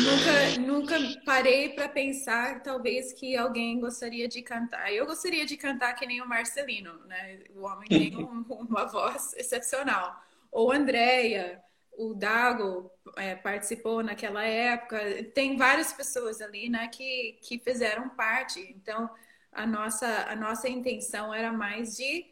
[0.00, 4.92] nunca, nunca parei para pensar, talvez, que alguém gostaria de cantar.
[4.92, 7.40] Eu gostaria de cantar que nem o Marcelino, né?
[7.54, 10.22] O homem tem um, uma voz excepcional.
[10.50, 14.98] Ou Andréia, o Dago é, participou naquela época.
[15.34, 18.60] Tem várias pessoas ali, né, que, que fizeram parte.
[18.74, 19.08] Então,
[19.52, 22.26] a nossa, a nossa intenção era mais de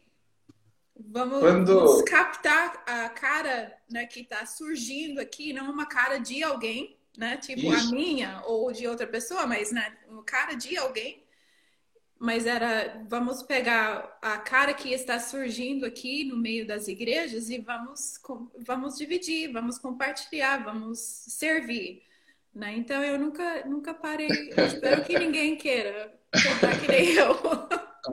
[0.99, 1.73] vamos, Quando...
[1.73, 7.35] vamos captar a cara né, que está surgindo aqui, não uma cara de alguém, né?
[7.35, 7.89] Tipo Isso.
[7.89, 9.93] a minha ou de outra pessoa, mas né,
[10.25, 11.21] cara de alguém.
[12.17, 17.59] Mas era, vamos pegar a cara que está surgindo aqui no meio das igrejas e
[17.59, 18.19] vamos,
[18.65, 22.03] vamos dividir, vamos compartilhar, vamos servir.
[22.53, 22.75] Né?
[22.77, 24.29] Então eu nunca, nunca parei.
[24.55, 27.37] Eu espero que ninguém queira cantar que nem eu.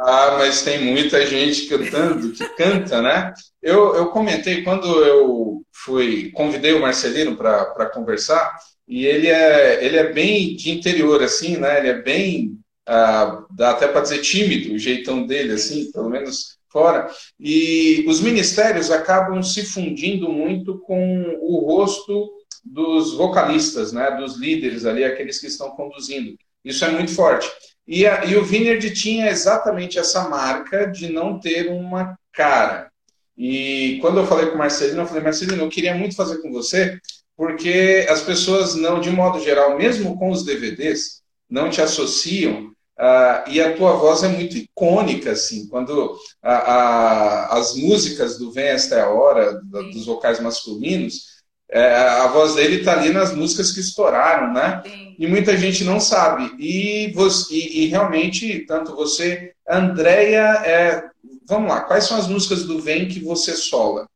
[0.01, 3.33] Ah, mas tem muita gente cantando, que canta, né?
[3.63, 8.57] Eu, eu comentei quando eu fui, convidei o Marcelino para conversar,
[8.89, 11.79] e ele é, ele é bem de interior, assim, né?
[11.79, 16.57] Ele é bem, ah, dá até para dizer tímido, o jeitão dele, assim, pelo menos
[16.71, 17.11] fora.
[17.39, 22.31] E os ministérios acabam se fundindo muito com o rosto
[22.65, 24.13] dos vocalistas, né?
[24.13, 26.37] Dos líderes ali, aqueles que estão conduzindo.
[26.65, 27.51] Isso é muito forte.
[27.87, 32.91] E, a, e o Vineyard tinha exatamente essa marca de não ter uma cara.
[33.37, 36.51] E quando eu falei com o Marcelino, eu falei, Marcelino, eu queria muito fazer com
[36.51, 36.99] você,
[37.37, 43.51] porque as pessoas não, de modo geral, mesmo com os DVDs, não te associam Uh,
[43.51, 48.69] e a tua voz é muito icônica, assim, quando a, a, as músicas do Vem
[48.69, 51.37] Esta é a Hora, da, dos vocais masculinos,
[51.69, 54.83] É, a voz dele está ali nas músicas que estouraram, né?
[54.87, 55.17] Sim.
[55.19, 56.55] E muita gente não sabe.
[56.61, 61.11] E, você, e, e realmente, tanto você, Andréia, é,
[61.47, 64.09] vamos lá, quais são as músicas do Vem que você sola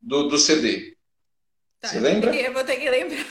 [0.00, 0.96] do, do CD?
[1.80, 2.34] Tá, você lembra?
[2.36, 3.24] Eu vou ter que lembrar.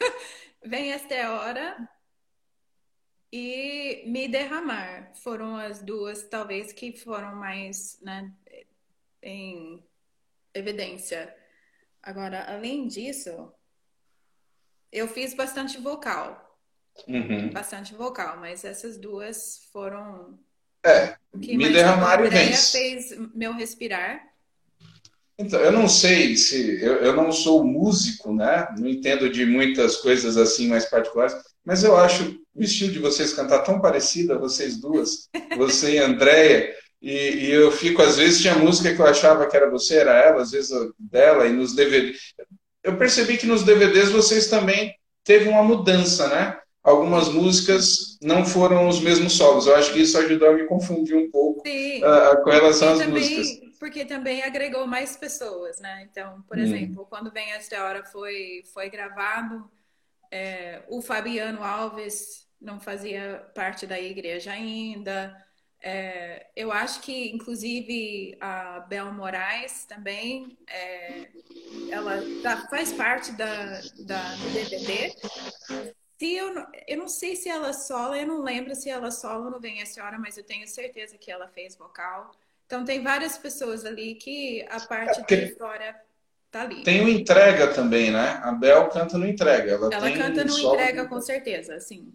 [0.64, 1.88] Vem esta hora
[3.32, 5.12] e Me Derramar.
[5.22, 8.32] Foram as duas, talvez, que foram mais né,
[9.22, 9.84] em
[10.54, 11.34] evidência.
[12.02, 13.52] Agora, além disso,
[14.90, 16.58] eu fiz bastante vocal.
[17.06, 17.50] Uhum.
[17.50, 20.38] Bastante vocal, mas essas duas foram.
[20.84, 22.72] É, me derramar e vence.
[22.72, 24.29] fez meu respirar.
[25.40, 26.78] Então, eu não sei se.
[26.82, 28.68] Eu, eu não sou músico, né?
[28.78, 33.32] Não entendo de muitas coisas assim mais particulares, mas eu acho o estilo de vocês
[33.32, 36.74] cantar tão parecido a vocês duas, você e Andréia.
[37.00, 40.12] E, e, eu fico, às vezes, tinha música que eu achava que era você, era
[40.12, 42.34] ela, às vezes dela, e nos DVDs.
[42.84, 46.59] Eu percebi que nos DVDs vocês também teve uma mudança, né?
[46.82, 49.66] Algumas músicas não foram os mesmos solos.
[49.66, 53.22] Eu acho que isso ajudou a me confundir um pouco uh, com relação às também,
[53.22, 53.78] músicas.
[53.78, 56.08] Porque também agregou mais pessoas, né?
[56.10, 56.62] Então, por hum.
[56.62, 59.70] exemplo, quando Vem Esta Hora foi, foi gravado,
[60.30, 65.36] é, o Fabiano Alves não fazia parte da igreja ainda.
[65.82, 71.28] É, eu acho que, inclusive, a Bel Moraes também, é,
[71.90, 75.14] ela tá, faz parte da, da, do DVD.
[76.20, 76.52] Se eu,
[76.86, 79.80] eu não sei se ela sola, eu não lembro se ela sola ou não vem
[79.80, 82.30] essa hora, mas eu tenho certeza que ela fez vocal.
[82.66, 85.96] Então, tem várias pessoas ali que a parte é da história
[86.50, 86.82] tá ali.
[86.82, 88.38] Tem o Entrega também, né?
[88.42, 89.72] A Bel canta no Entrega.
[89.72, 92.12] Ela, ela canta no Entrega, com certeza, sim.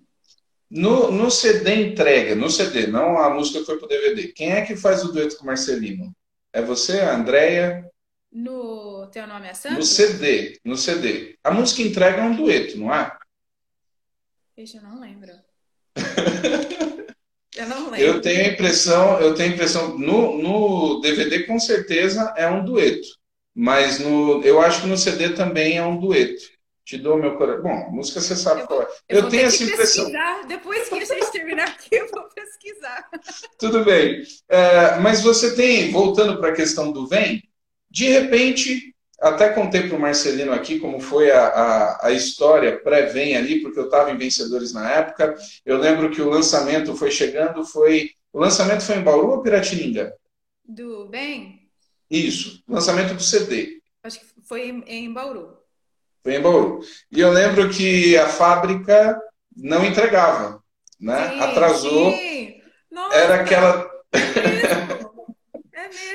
[0.69, 4.27] No, no CD entrega, no CD, não a música foi pro DVD.
[4.33, 6.15] Quem é que faz o dueto com o Marcelino?
[6.53, 7.89] É você, a Andrea?
[8.31, 9.77] No Teu Nome é Santo?
[9.77, 11.39] No CD, no CD.
[11.43, 13.11] A música entrega é um dueto, não é?
[14.55, 15.31] Deixa, eu não lembro.
[17.57, 18.05] eu não lembro.
[18.05, 22.63] Eu tenho a impressão, eu tenho a impressão, no, no DVD com certeza é um
[22.63, 23.07] dueto.
[23.53, 26.41] Mas no, eu acho que no CD também é um dueto.
[26.85, 27.63] Te dou meu coração.
[27.63, 28.87] Bom, música você sabe eu, qual é.
[29.09, 30.09] Eu, eu tenho essa impressão.
[30.47, 33.09] Depois que a gente terminar aqui, eu vou pesquisar.
[33.59, 34.23] Tudo bem.
[34.47, 37.43] É, mas você tem, voltando para a questão do Vem,
[37.89, 43.37] de repente, até contei para o Marcelino aqui como foi a, a, a história pré-Vem
[43.37, 45.35] ali, porque eu estava em Vencedores na época.
[45.65, 48.11] Eu lembro que o lançamento foi chegando, foi.
[48.33, 50.13] O lançamento foi em Bauru ou Piratininga?
[50.67, 51.61] Do Vem?
[52.09, 53.79] Isso, lançamento do CD.
[54.03, 55.57] Acho que foi em, em Bauru.
[56.23, 56.81] Foi em Bauru.
[57.11, 59.19] E eu lembro que a fábrica
[59.55, 60.61] não entregava,
[60.99, 61.29] né?
[61.29, 62.11] Sim, Atrasou.
[62.11, 62.61] Sim.
[62.91, 63.89] Nossa, era aquela.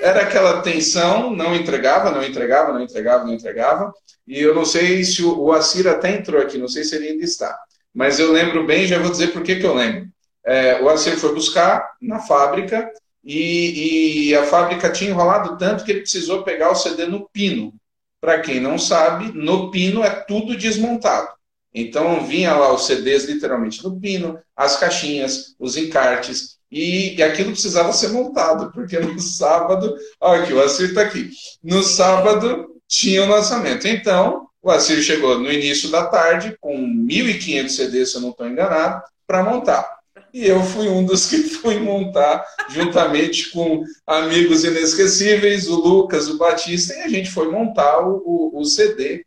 [0.00, 3.92] Era aquela tensão, não entregava, não entregava, não entregava, não entregava.
[4.26, 7.08] E eu não sei se o, o Assir até entrou aqui, não sei se ele
[7.08, 7.58] ainda está.
[7.94, 10.08] Mas eu lembro bem, já vou dizer por que, que eu lembro.
[10.44, 12.90] É, o Assir foi buscar na fábrica
[13.22, 17.74] e, e, a fábrica tinha enrolado tanto que ele precisou pegar o CD no pino.
[18.20, 21.28] Para quem não sabe, no pino é tudo desmontado.
[21.74, 27.50] Então vinha lá os CDs literalmente no pino, as caixinhas, os encartes, e, e aquilo
[27.50, 31.30] precisava ser montado, porque no sábado, olha aqui, o Assir está aqui.
[31.62, 33.88] No sábado tinha o lançamento.
[33.88, 38.46] Então, o Assir chegou no início da tarde com 1.500 CDs, se eu não estou
[38.46, 40.00] enganado, para montar.
[40.32, 46.38] E eu fui um dos que fui montar, juntamente com amigos inesquecíveis, o Lucas, o
[46.38, 49.24] Batista, e a gente foi montar o, o, o CD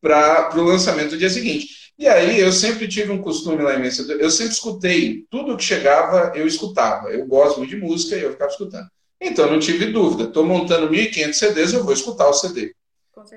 [0.00, 1.92] para o lançamento do dia seguinte.
[1.98, 5.64] E aí eu sempre tive um costume lá em Vencedor, eu sempre escutei, tudo que
[5.64, 7.10] chegava eu escutava.
[7.10, 8.86] Eu gosto muito de música e eu ficava escutando.
[9.20, 12.72] Então não tive dúvida, estou montando 1.500 CDs, eu vou escutar o CD.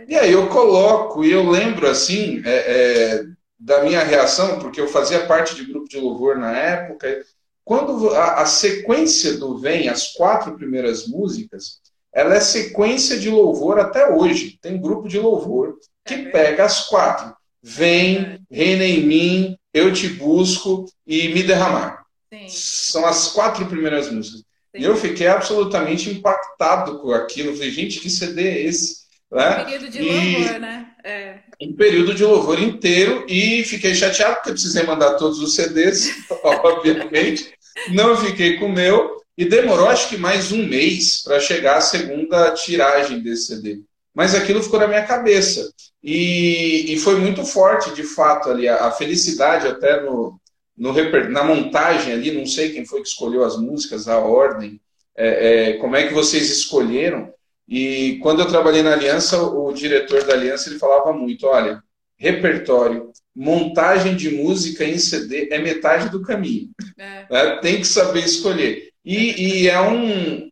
[0.07, 3.25] E aí eu coloco, e eu lembro assim, é, é,
[3.59, 7.25] da minha reação, porque eu fazia parte de grupo de louvor na época.
[7.63, 11.79] Quando a, a, sequência do Vem, as quatro primeiras músicas,
[12.13, 14.59] ela é sequência de louvor até hoje.
[14.61, 15.77] Tem grupo de louvor
[16.11, 17.33] que pega as quatro.
[17.63, 22.03] Vem, reina em mim, eu te busco e me derramar.
[22.33, 22.47] Sim.
[22.49, 24.43] São as quatro primeiras músicas.
[24.73, 27.53] E eu fiquei absolutamente impactado com aquilo.
[27.53, 29.01] falei, gente, que CD é esse?
[29.31, 29.63] Né?
[29.63, 30.35] Período de e...
[30.37, 30.87] louvor, né?
[31.03, 31.39] É.
[31.61, 36.09] Um período de louvor inteiro e fiquei chateado porque precisei mandar todos os CDs,
[36.43, 37.53] obviamente.
[37.89, 41.81] Não fiquei com o meu e demorou acho que mais um mês para chegar a
[41.81, 43.81] segunda tiragem desse CD.
[44.13, 45.71] Mas aquilo ficou na minha cabeça.
[46.03, 50.39] E, e foi muito forte, de fato, ali, a, a felicidade até no,
[50.77, 50.93] no,
[51.29, 54.81] na montagem ali, não sei quem foi que escolheu as músicas, a ordem,
[55.15, 57.31] é, é, como é que vocês escolheram,
[57.67, 61.81] E quando eu trabalhei na Aliança, o diretor da Aliança ele falava muito: olha,
[62.17, 66.69] repertório, montagem de música em CD é metade do caminho.
[66.97, 67.25] É.
[67.29, 68.89] É, tem que saber escolher.
[69.05, 70.50] E, e é um,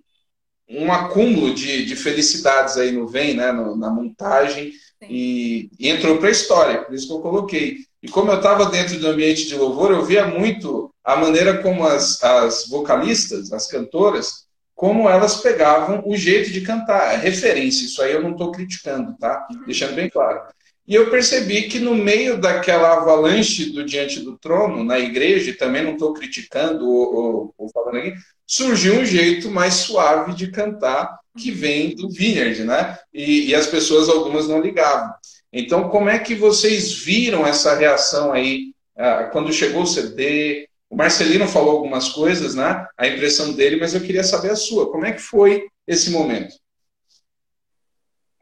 [0.69, 6.17] um acúmulo de, de felicidades aí no Vem, né, no, na montagem, e, e, entrou
[6.17, 7.77] para a história, por isso que eu coloquei.
[8.03, 11.85] E como eu estava dentro do ambiente de louvor, eu via muito a maneira como
[11.85, 14.45] as, as vocalistas, as cantoras,
[14.75, 17.13] como elas pegavam o jeito de cantar.
[17.13, 19.47] É referência, isso aí eu não estou criticando, tá?
[19.51, 19.65] Uhum.
[19.65, 20.41] Deixando bem claro.
[20.89, 25.53] E eu percebi que no meio daquela avalanche do Diante do Trono, na igreja, e
[25.53, 30.49] também não estou criticando ou, ou, ou, falando aqui, surgiu um jeito mais suave de
[30.49, 32.97] cantar que vem do Vineyard, né?
[33.13, 35.13] E, e as pessoas, algumas, não ligavam.
[35.53, 40.67] Então, como é que vocês viram essa reação aí ah, quando chegou o CD?
[40.89, 42.87] O Marcelino falou algumas coisas, né?
[42.97, 44.91] A impressão dele, mas eu queria saber a sua.
[44.91, 46.55] Como é que foi esse momento?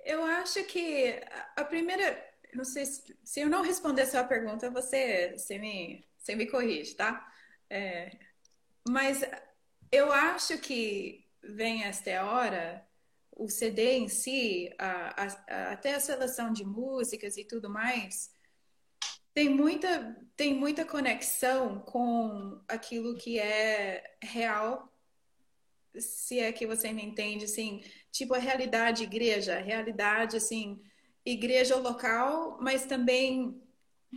[0.05, 1.13] Eu acho que
[1.57, 2.26] a primeira
[2.57, 6.47] não sei se, se eu não responder a sua pergunta, você, você, me, você me
[6.47, 7.31] corrige, tá?
[7.69, 8.17] É,
[8.89, 9.21] mas
[9.91, 12.85] eu acho que vem esta hora,
[13.31, 18.31] o CD em si, a, a, até a seleção de músicas e tudo mais,
[19.35, 24.91] tem muita, tem muita conexão com aquilo que é real,
[25.95, 30.81] se é que você me entende, assim, tipo a realidade igreja, a realidade, assim,
[31.31, 33.61] igreja local, mas também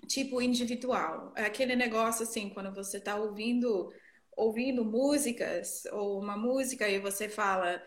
[0.07, 1.33] tipo individual.
[1.37, 3.93] É aquele negócio assim, quando você está ouvindo
[4.37, 7.83] ouvindo músicas ou uma música e você fala,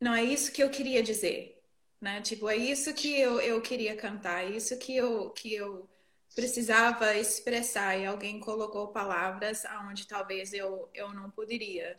[0.00, 1.60] não é isso que eu queria dizer,
[2.00, 2.22] né?
[2.22, 5.88] Tipo, é isso que eu, eu queria cantar, é isso que eu que eu
[6.34, 11.96] precisava expressar e alguém colocou palavras aonde talvez eu eu não poderia.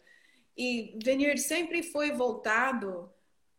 [0.58, 3.12] E Vineyard sempre foi voltado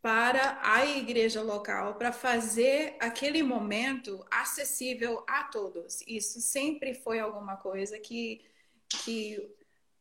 [0.02, 6.00] para a igreja local para fazer aquele momento acessível a todos.
[6.06, 8.40] Isso sempre foi alguma coisa que,
[8.88, 9.38] que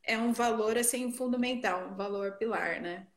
[0.04, 3.08] é um valor assim fundamental, um valor pilar, né?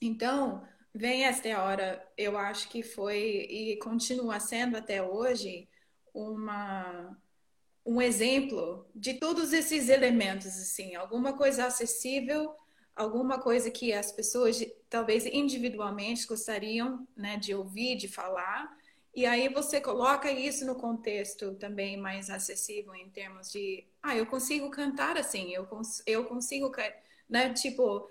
[0.00, 5.68] Então, vem esta hora, eu acho que foi e continua sendo até hoje
[6.12, 7.16] uma
[7.86, 12.54] um exemplo de todos esses elementos assim, alguma coisa acessível
[12.94, 18.76] alguma coisa que as pessoas talvez individualmente gostariam né, de ouvir, de falar,
[19.14, 24.26] e aí você coloca isso no contexto também mais acessível em termos de, ah, eu
[24.26, 26.70] consigo cantar assim, eu, cons eu consigo,
[27.28, 28.08] né, tipo,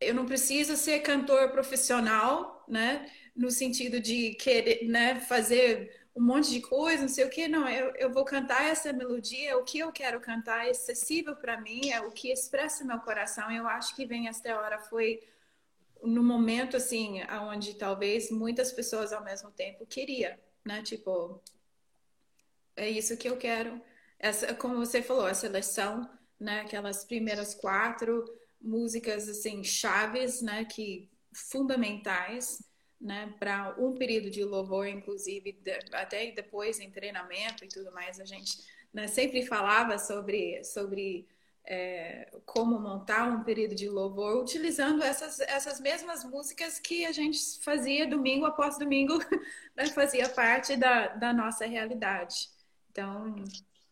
[0.00, 6.50] eu não preciso ser cantor profissional, né, no sentido de querer, né, fazer um monte
[6.50, 9.78] de coisa, não sei o que, não, eu, eu vou cantar essa melodia, o que
[9.78, 13.50] eu quero cantar é acessível para mim, é o que expressa meu coração.
[13.50, 15.20] Eu acho que Vem Esta Hora foi
[16.02, 20.82] no momento, assim, onde talvez muitas pessoas ao mesmo tempo queria, né?
[20.82, 21.40] Tipo,
[22.76, 23.80] é isso que eu quero.
[24.18, 26.60] Essa, como você falou, a seleção, né?
[26.60, 28.24] Aquelas primeiras quatro
[28.60, 30.64] músicas, assim, chaves, né?
[30.64, 32.62] Que fundamentais
[33.02, 35.58] né, para um período de louvor, inclusive
[35.92, 38.58] até depois em treinamento e tudo mais, a gente
[38.94, 41.26] né, sempre falava sobre, sobre
[41.66, 47.38] é, como montar um período de louvor utilizando essas, essas mesmas músicas que a gente
[47.62, 49.18] fazia domingo após domingo,
[49.76, 52.48] né, fazia parte da, da nossa realidade.
[52.90, 53.34] Então,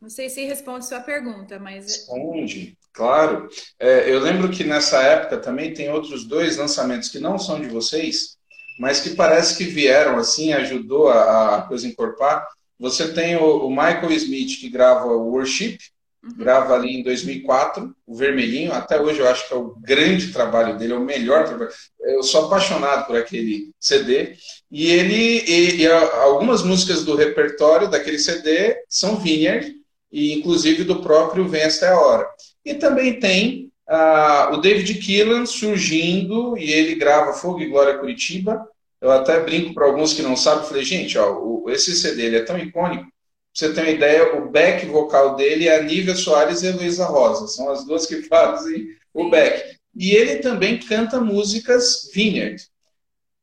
[0.01, 1.85] não sei se responde sua pergunta, mas.
[1.85, 3.49] Responde, claro.
[3.79, 7.69] É, eu lembro que nessa época também tem outros dois lançamentos que não são de
[7.69, 8.39] vocês,
[8.79, 12.47] mas que parece que vieram assim, ajudou a, a coisa encorpar.
[12.79, 15.77] Você tem o, o, Michael Smith, que grava o Worship,
[16.23, 16.37] uhum.
[16.37, 20.79] grava ali em 2004, o Vermelhinho, até hoje eu acho que é o grande trabalho
[20.79, 21.71] dele, é o melhor trabalho.
[22.01, 24.35] Eu sou apaixonado por aquele CD.
[24.71, 29.73] E ele, e, e algumas músicas do repertório daquele CD são Vineyard,
[30.13, 32.27] e inclusive do próprio Vem Esta é a Hora.
[32.65, 33.71] E também tem
[34.53, 38.65] o David Keelan surgindo e ele grava Fogo e Glória Curitiba.
[39.01, 42.37] Eu até brinco para alguns que não sabem, falei, gente, ó, o, esse CD ele
[42.37, 43.07] é tão icônico.
[43.53, 47.05] Você ter uma ideia, o back vocal dele é a Nívia Soares e a Luísa
[47.07, 47.49] Rosa.
[47.49, 49.77] São as duas que fazem o back.
[49.95, 52.63] E ele também canta músicas Vineyard.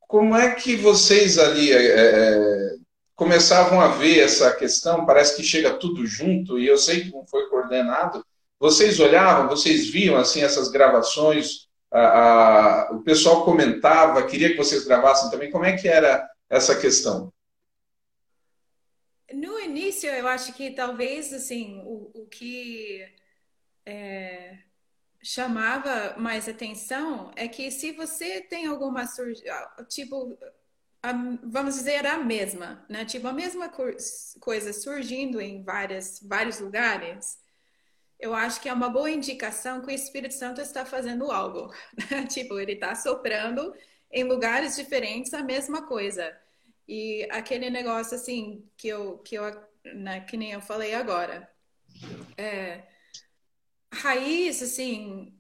[0.08, 2.76] Como é que vocês ali é, é,
[3.14, 5.06] começavam a ver essa questão?
[5.06, 8.24] Parece que chega tudo junto, e eu sei que não foi coordenado,
[8.60, 11.68] vocês olhavam, vocês viam assim essas gravações?
[11.92, 15.52] A, a, o pessoal comentava, queria que vocês gravassem também.
[15.52, 17.32] Como é que era essa questão?
[19.68, 23.06] Início, eu acho que talvez assim o, o que
[23.86, 24.58] é,
[25.24, 29.06] chamava mais atenção é que se você tem alguma
[29.90, 30.38] tipo
[31.04, 31.14] a,
[31.44, 33.06] vamos dizer a mesma, né?
[33.06, 33.70] Tipo a mesma
[34.40, 37.40] coisa surgindo em várias vários lugares,
[38.20, 41.74] eu acho que é uma boa indicação que o Espírito Santo está fazendo algo.
[42.12, 42.26] Né?
[42.28, 43.74] tipo, ele está soprando
[44.12, 46.36] em lugares diferentes a mesma coisa.
[46.88, 49.44] E aquele negócio assim que eu que eu
[49.96, 51.50] né, que nem eu falei agora.
[52.38, 52.84] É,
[53.94, 55.34] raiz assim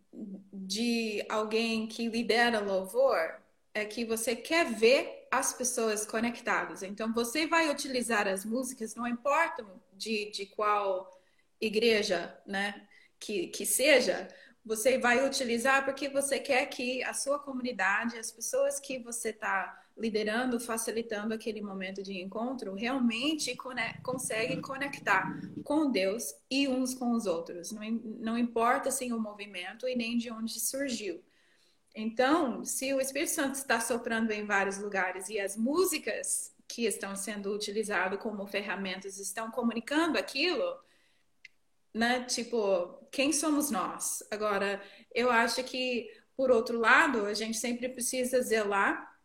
[0.52, 3.41] de alguém que lidera louvor
[3.74, 6.82] é que você quer ver as pessoas conectadas.
[6.84, 11.22] Então você vai utilizar as músicas, não importa de, de qual
[11.62, 12.88] igreja, né,
[13.20, 14.28] que, que seja,
[14.66, 19.87] você vai utilizar porque você quer que a sua comunidade, as pessoas que você está
[19.98, 27.12] liderando, facilitando aquele momento de encontro, realmente conecte, conseguem conectar com Deus e uns com
[27.12, 27.72] os outros.
[27.72, 27.82] Não,
[28.20, 31.24] não importa assim o movimento e nem de onde surgiu.
[31.95, 37.16] Então, se o Espírito Santo está soprando em vários lugares e as músicas que estão
[37.16, 40.78] sendo utilizadas como ferramentas estão comunicando aquilo,
[41.91, 42.24] né?
[42.26, 44.22] Tipo, quem somos nós?
[44.30, 44.80] Agora,
[45.12, 49.16] eu acho que, por outro lado, a gente sempre precisa zelar,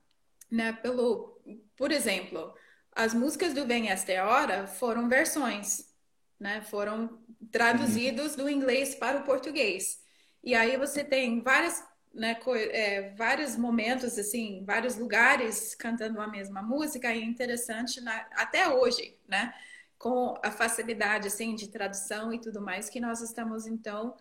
[0.53, 0.75] né?
[0.75, 1.41] Pelo,
[1.75, 2.55] por exemplo,
[2.95, 5.93] as músicas do Vem Esta Hora foram versões,
[6.39, 6.61] né?
[6.61, 7.19] Foram
[7.51, 10.03] traduzidos do inglês para o português.
[10.45, 11.83] E aí você tem várias,
[12.13, 12.39] né,
[12.71, 18.69] é, vários momentos, assim, vários lugares cantando a mesma música, e é interessante na, até
[18.69, 19.55] hoje, né?
[19.99, 24.17] com a facilidade assim de tradução e tudo mais que nós estamos então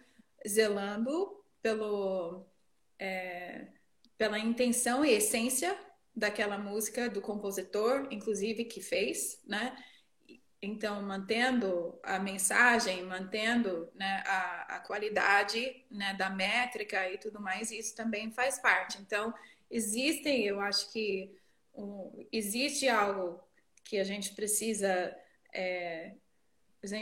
[0.48, 2.46] zelando pelo
[3.00, 3.66] é,
[4.16, 5.76] pela intenção e essência
[6.16, 9.76] daquela música do compositor, inclusive que fez, né?
[10.62, 17.72] Então mantendo a mensagem, mantendo né, a, a qualidade né, da métrica e tudo mais,
[17.72, 19.02] isso também faz parte.
[19.02, 19.34] Então
[19.70, 21.36] existem, eu acho que
[21.74, 23.42] um, existe algo
[23.84, 25.16] que a gente precisa
[25.54, 26.14] é,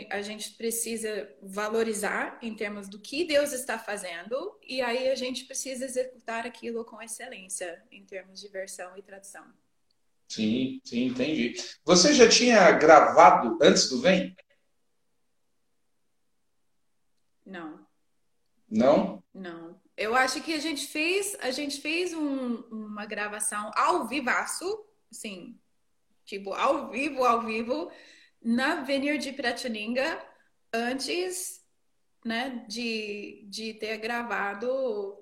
[0.09, 5.45] a gente precisa valorizar em termos do que Deus está fazendo e aí a gente
[5.45, 9.45] precisa executar aquilo com excelência em termos de versão e tradução.
[10.27, 11.55] Sim, sim, entendi.
[11.85, 14.35] Você já tinha gravado antes do Vem?
[17.45, 17.87] Não.
[18.69, 19.23] Não?
[19.33, 19.81] Não.
[19.95, 25.57] Eu acho que a gente fez, a gente fez um, uma gravação ao vivaço, sim,
[26.25, 27.91] tipo ao vivo, ao vivo,
[28.41, 30.19] na Vineyard de Piratininga
[30.73, 31.59] antes
[32.23, 35.17] né, de, de ter gravado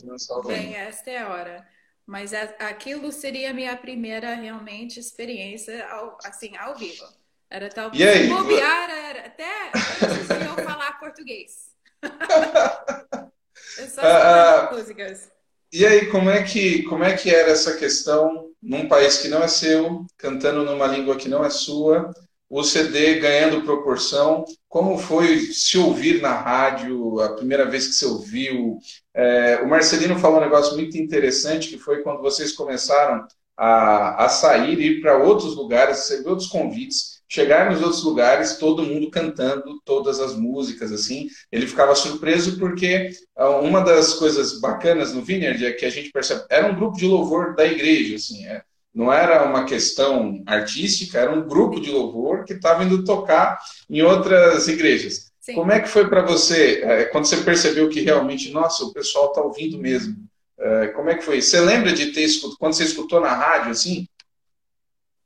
[0.45, 1.67] Bem Esta é a Hora.
[2.05, 7.03] Mas a, aquilo seria a minha primeira realmente experiência ao, assim, ao vivo.
[7.49, 8.29] Era talvez e aí?
[8.29, 11.69] bobear, era até antes de eu falar português.
[13.77, 15.31] eu só uh, músicas.
[15.71, 19.43] E aí, como é que como é que era essa questão num país que não
[19.43, 22.13] é seu, cantando numa língua que não é sua?
[22.49, 24.45] O CD ganhando proporção.
[24.69, 28.79] Como foi se ouvir na rádio, a primeira vez que você ouviu?
[29.13, 33.25] É, o Marcelino falou um negócio muito interessante, que foi quando vocês começaram
[33.57, 38.83] a, a sair ir para outros lugares, receber outros convites, chegar nos outros lugares, todo
[38.83, 41.27] mundo cantando todas as músicas, assim.
[41.51, 46.11] Ele ficava surpreso porque ah, uma das coisas bacanas no Vineyard é que a gente
[46.11, 48.61] percebe, era um grupo de louvor da igreja, assim, é,
[48.97, 54.01] não era uma questão artística, era um grupo de louvor que estava indo tocar em
[54.01, 55.31] outras igrejas.
[55.39, 55.53] Sim.
[55.53, 59.27] Como é que foi para você, é, quando você percebeu que realmente, nossa, o pessoal
[59.27, 60.27] está ouvindo mesmo?
[60.57, 61.39] É, como é que foi?
[61.39, 64.07] Você lembra de ter escutado, quando você escutou na rádio, assim?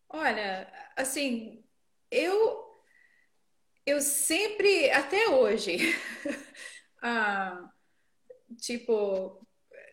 [0.10, 0.68] Olha,
[0.98, 1.64] assim,
[2.12, 2.66] eu,
[3.86, 5.96] eu sempre, até hoje,
[7.02, 7.70] ah,
[8.60, 9.48] tipo,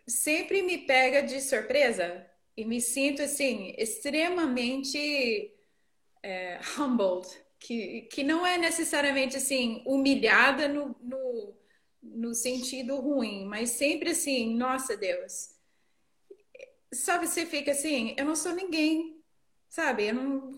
[0.05, 2.28] sempre me pega de surpresa
[2.59, 5.55] e me sinto assim extremamente
[6.21, 11.57] é, humbled, que, que não é necessariamente assim humilhada no, no,
[12.03, 15.51] no sentido ruim, mas sempre assim, nossa Deus,
[16.93, 19.23] sabe, você fica assim, eu não sou ninguém,
[19.69, 20.51] sabe, eu não,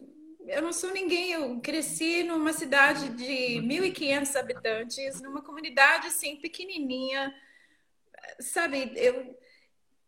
[0.46, 7.30] eu não sou ninguém, eu cresci numa cidade de 1.500 habitantes, numa comunidade assim pequenininha,
[8.40, 9.38] sabe, eu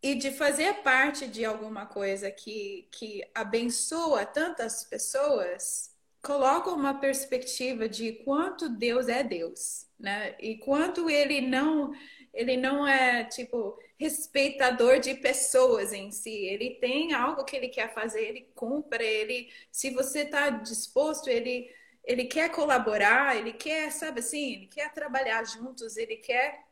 [0.03, 7.89] e de fazer parte de alguma coisa que, que abençoa tantas pessoas, coloca uma perspectiva
[7.89, 10.35] de quanto Deus é Deus, né?
[10.41, 11.93] E quanto ele não
[12.35, 16.47] ele não é tipo respeitador de pessoas em si.
[16.47, 21.71] Ele tem algo que ele quer fazer, ele cumpre, ele se você está disposto, ele
[22.05, 26.65] ele quer colaborar, ele quer, sabe assim, ele quer trabalhar juntos, ele quer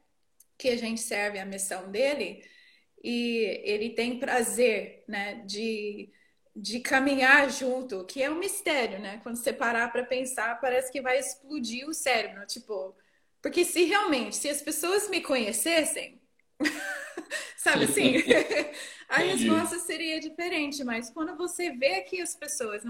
[0.58, 2.42] que a gente serve a missão dele
[3.02, 6.10] e ele tem prazer, né, de,
[6.54, 9.20] de caminhar junto, que é um mistério, né?
[9.22, 12.94] Quando você parar para pensar, parece que vai explodir o cérebro, tipo,
[13.42, 16.20] porque se realmente, se as pessoas me conhecessem,
[17.56, 18.16] sabe assim,
[19.08, 22.82] a resposta seria diferente, mas quando você vê que as pessoas,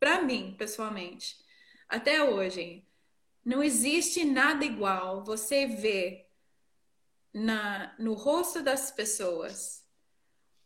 [0.00, 1.36] para mim, pessoalmente,
[1.88, 2.84] até hoje,
[3.44, 6.25] não existe nada igual você vê
[7.36, 9.84] na, no rosto das pessoas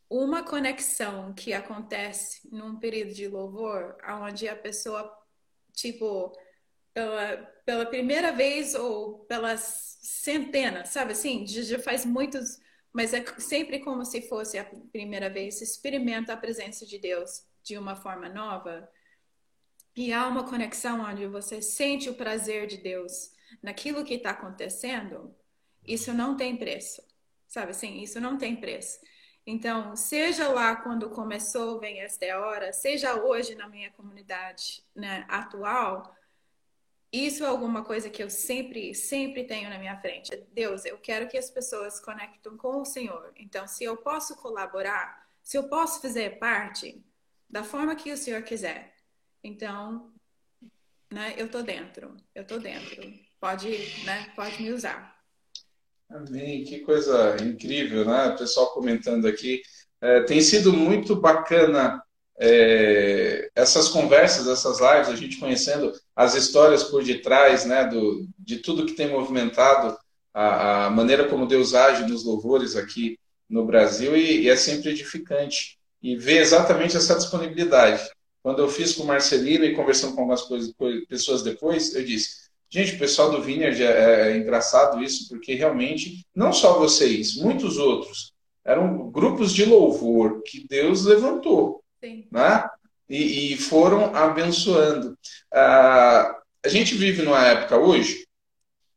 [0.08, 5.12] uma conexão que acontece num período de louvor, onde a pessoa,
[5.72, 6.32] tipo,
[6.94, 11.44] pela, pela primeira vez ou pelas centenas, sabe assim?
[11.44, 12.60] Já, faz muitos,
[12.92, 17.76] mas é sempre como se fosse a primeira vez, experimenta a presença de Deus de
[17.76, 18.88] uma forma nova.
[19.96, 25.34] E há uma conexão onde você sente o prazer de Deus naquilo que está acontecendo
[25.86, 27.02] isso não tem preço,
[27.48, 28.00] sabe assim?
[28.00, 28.98] Isso não tem preço.
[29.46, 36.14] Então, seja lá quando começou Vem Esta Hora, seja hoje na minha comunidade né, atual,
[37.12, 40.30] isso é alguma coisa que eu sempre, sempre tenho na minha frente.
[40.52, 43.32] Deus, eu quero que as pessoas conectem com o Senhor.
[43.36, 47.04] Então, se eu posso colaborar, se eu posso fazer parte
[47.48, 48.94] da forma que o Senhor quiser,
[49.42, 50.12] então,
[51.10, 53.02] né, eu tô dentro, eu tô dentro.
[53.40, 53.70] Pode,
[54.04, 55.19] né, pode me usar.
[56.10, 58.28] Amém, que coisa incrível, né?
[58.28, 59.62] O pessoal comentando aqui.
[60.00, 62.02] É, tem sido muito bacana
[62.40, 68.56] é, essas conversas, essas lives, a gente conhecendo as histórias por detrás, né, do, de
[68.56, 69.96] tudo que tem movimentado
[70.32, 74.90] a, a, maneira como Deus age nos louvores aqui no Brasil e, e, é sempre
[74.90, 78.02] edificante e ver exatamente essa disponibilidade.
[78.42, 80.42] Quando eu fiz com o Marcelino e conversando com algumas
[81.08, 86.24] pessoas depois, eu disse: Gente, o pessoal do Vineyard é, é engraçado isso, porque realmente,
[86.34, 88.32] não só vocês, muitos outros,
[88.64, 92.28] eram grupos de louvor que Deus levantou, Sim.
[92.30, 92.64] né?
[93.08, 95.18] E, e foram abençoando.
[95.52, 98.24] Ah, a gente vive numa época hoje,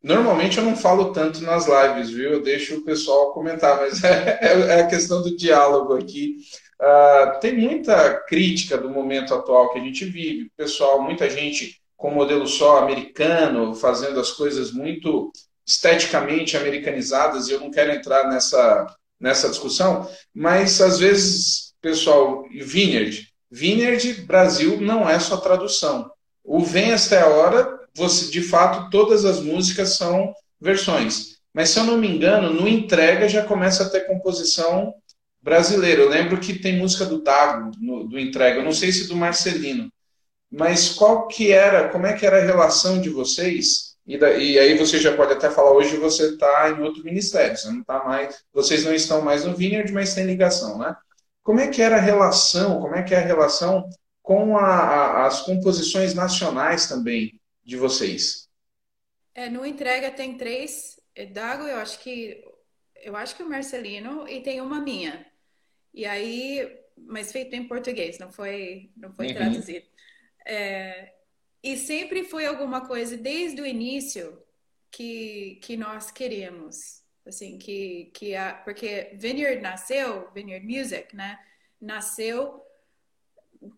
[0.00, 2.30] normalmente eu não falo tanto nas lives, viu?
[2.30, 6.36] Eu deixo o pessoal comentar, mas é, é a questão do diálogo aqui.
[6.80, 10.48] Ah, tem muita crítica do momento atual que a gente vive.
[10.56, 15.32] Pessoal, muita gente com modelo só americano, fazendo as coisas muito
[15.66, 23.26] esteticamente americanizadas, e eu não quero entrar nessa, nessa discussão, mas às vezes, pessoal, Vineyard,
[23.50, 26.10] Vineyard Brasil não é só tradução.
[26.44, 30.30] O Vem Esta é Hora, você, de fato, todas as músicas são
[30.60, 31.38] versões.
[31.54, 34.92] Mas se eu não me engano, no Entrega já começa a ter composição
[35.40, 36.02] brasileira.
[36.02, 39.16] Eu lembro que tem música do Dago, no, do Entrega, eu não sei se do
[39.16, 39.90] Marcelino
[40.50, 43.96] mas qual que era, como é que era a relação de vocês?
[44.06, 47.56] E, da, e aí você já pode até falar, hoje você está em outro ministério,
[47.56, 50.94] você não tá mais, vocês não estão mais no Vineyard, mas tem ligação, né?
[51.42, 53.88] Como é que era a relação, como é que é a relação
[54.22, 58.48] com a, a, as composições nacionais também de vocês?
[59.34, 62.42] É, no Entrega tem três, é, Dago, eu acho que
[63.04, 65.26] eu acho que o Marcelino e tem uma minha.
[65.92, 66.66] E aí,
[66.96, 69.34] mas feito em português, não foi, não foi uhum.
[69.34, 69.86] traduzido.
[70.44, 71.12] É,
[71.62, 74.42] e sempre foi alguma coisa desde o início
[74.90, 77.02] que, que nós queríamos.
[77.26, 81.38] Assim, que, que a, porque Vineyard nasceu, Vineyard Music, né?
[81.80, 82.62] Nasceu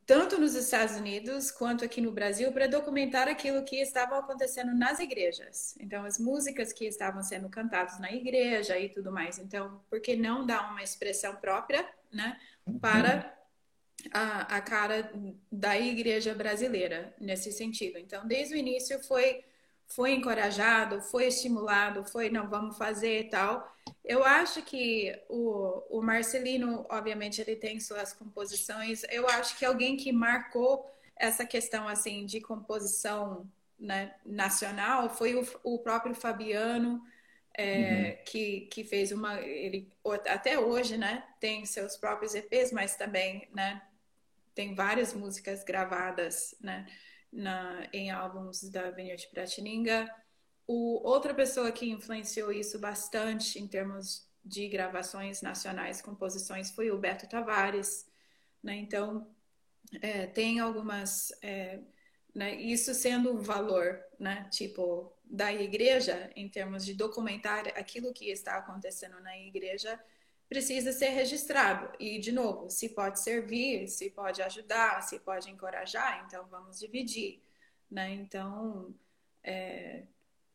[0.04, 4.98] tanto nos Estados Unidos quanto aqui no Brasil para documentar aquilo que estava acontecendo nas
[4.98, 5.76] igrejas.
[5.78, 9.38] Então, as músicas que estavam sendo cantadas na igreja e tudo mais.
[9.38, 12.36] Então, por que não dar uma expressão própria, né,
[12.80, 13.35] para
[14.12, 15.10] a, a cara
[15.50, 17.98] da igreja brasileira nesse sentido.
[17.98, 19.44] Então, desde o início foi
[19.88, 23.72] foi encorajado, foi estimulado, foi não vamos fazer e tal.
[24.04, 29.04] Eu acho que o, o Marcelino, obviamente, ele tem suas composições.
[29.08, 35.46] Eu acho que alguém que marcou essa questão assim de composição né, nacional foi o,
[35.62, 37.02] o próprio Fabiano,
[37.56, 38.24] é, uhum.
[38.24, 39.40] que, que fez uma.
[39.40, 39.90] Ele,
[40.28, 43.80] até hoje, né, tem seus próprios EPs, mas também né,
[44.56, 46.86] tem várias músicas gravadas né,
[47.30, 50.10] na, em álbuns da Vineyard Piratininga.
[50.66, 56.98] O, outra pessoa que influenciou isso bastante em termos de gravações nacionais, composições, foi o
[56.98, 58.10] Beto Tavares.
[58.62, 58.76] Né?
[58.76, 59.30] Então,
[60.00, 61.32] é, tem algumas.
[61.42, 61.80] É,
[62.34, 68.30] né, isso sendo um valor, né, tipo, da igreja, em termos de documentar aquilo que
[68.30, 69.98] está acontecendo na igreja,
[70.48, 71.90] precisa ser registrado.
[71.98, 77.42] E, de novo, se pode servir, se pode ajudar, se pode encorajar, então vamos dividir.
[77.90, 78.14] Né?
[78.14, 78.94] Então,
[79.42, 80.04] é,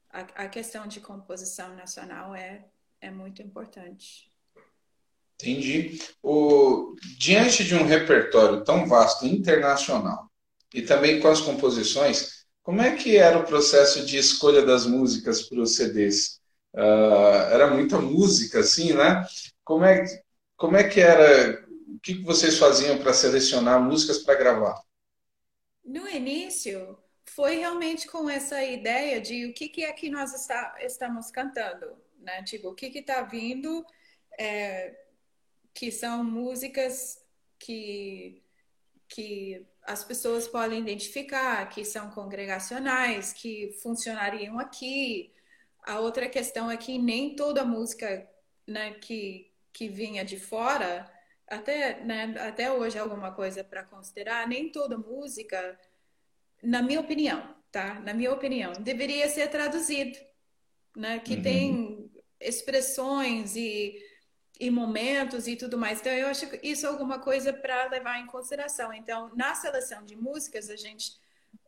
[0.09, 2.65] a, a, questão de composição nacional é,
[2.99, 4.31] é muito importante.
[5.41, 5.99] Entendi.
[6.21, 10.29] O, diante de um repertório tão vasto, internacional,
[10.73, 15.41] e também com as composições, como é que era o processo de escolha das músicas
[15.41, 16.40] para os CDs?
[16.73, 19.25] Uh, era muita música, assim, né?
[19.63, 20.05] Como é,
[20.55, 21.65] como é que era?
[21.87, 24.81] O que vocês faziam para selecionar músicas para gravar?
[25.83, 30.75] No início, foi realmente com essa ideia de o que, que é que nós está,
[30.79, 32.43] estamos cantando, né?
[32.43, 33.85] Tipo, o que está vindo,
[34.39, 34.95] é,
[35.73, 37.21] que são músicas
[37.59, 38.41] que,
[39.07, 45.31] que as pessoas podem identificar, que são congregacionais, que funcionariam aqui.
[45.83, 48.29] A outra questão é que nem toda música
[48.67, 51.11] né, que, que vinha de fora,
[51.47, 55.77] até, né, até hoje é alguma coisa para considerar, nem toda música,
[56.63, 57.99] na minha opinião, tá?
[57.99, 60.17] Na minha opinião, deveria ser traduzido,
[60.95, 61.19] né?
[61.19, 61.41] Que uhum.
[61.41, 63.97] tem expressões e,
[64.59, 65.99] e momentos e tudo mais.
[65.99, 68.93] Então, eu acho que isso é alguma coisa para levar em consideração.
[68.93, 71.20] Então, na seleção de músicas, a gente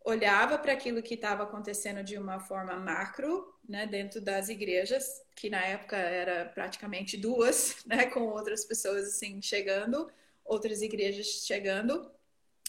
[0.03, 5.49] olhava para aquilo que estava acontecendo de uma forma macro, né, dentro das igrejas, que
[5.49, 10.09] na época era praticamente duas, né, com outras pessoas assim chegando,
[10.43, 12.11] outras igrejas chegando.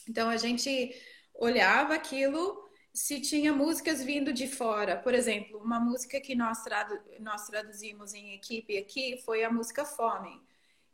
[0.09, 0.95] Então a gente
[1.35, 2.63] olhava aquilo
[2.93, 4.97] se tinha músicas vindo de fora.
[4.97, 9.85] Por exemplo, uma música que nós, tradu nós traduzimos em equipe aqui foi a música
[9.85, 10.41] Fome.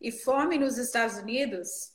[0.00, 1.92] E Fome nos Estados Unidos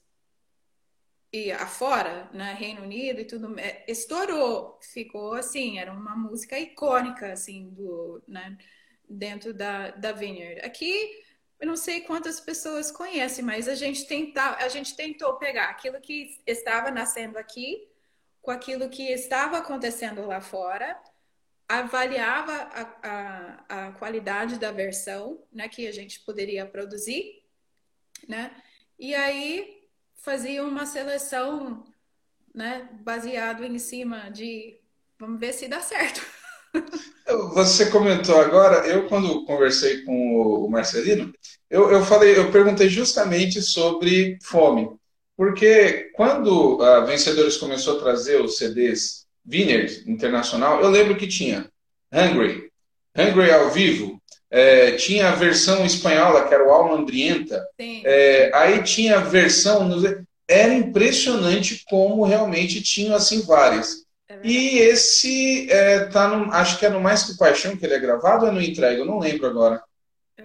[1.35, 7.33] e afora, né, Reino Unido e tudo, é, estourou, ficou assim, era uma música icônica
[7.33, 8.57] assim do, né,
[9.09, 10.61] dentro da, da Vineyard.
[10.61, 11.23] Aqui
[11.59, 15.99] eu não sei quantas pessoas conhecem, mas a gente tenta, a gente tentou pegar aquilo
[15.99, 17.85] que estava nascendo aqui
[18.41, 20.97] com aquilo que estava acontecendo lá fora,
[21.67, 27.43] avaliava a, a, a qualidade da versão, né, que a gente poderia produzir,
[28.25, 28.55] né,
[28.97, 29.84] e aí
[30.15, 31.83] fazia uma seleção,
[32.53, 34.79] né, baseado em cima de
[35.19, 36.21] vamos ver se dá certo.
[37.53, 41.33] Você comentou agora, eu quando conversei com o Marcelino,
[41.69, 44.89] eu, eu falei, eu perguntei justamente sobre fome,
[45.35, 51.69] porque quando a Vencedores começou a trazer os CDs Vineyard Internacional, eu lembro que tinha
[52.11, 52.69] Hungry,
[53.17, 54.21] Hungry ao vivo,
[54.55, 57.61] é, tinha a versão espanhola, que era o Alma Andrienta.
[57.77, 59.89] É, aí tinha a versão.
[60.47, 64.05] Era impressionante como realmente tinham assim várias.
[64.29, 67.95] É e esse é, tá no, acho que é no Mais Que Paixão que ele
[67.95, 69.01] é gravado ou é no Entrega?
[69.01, 69.83] Eu não lembro agora.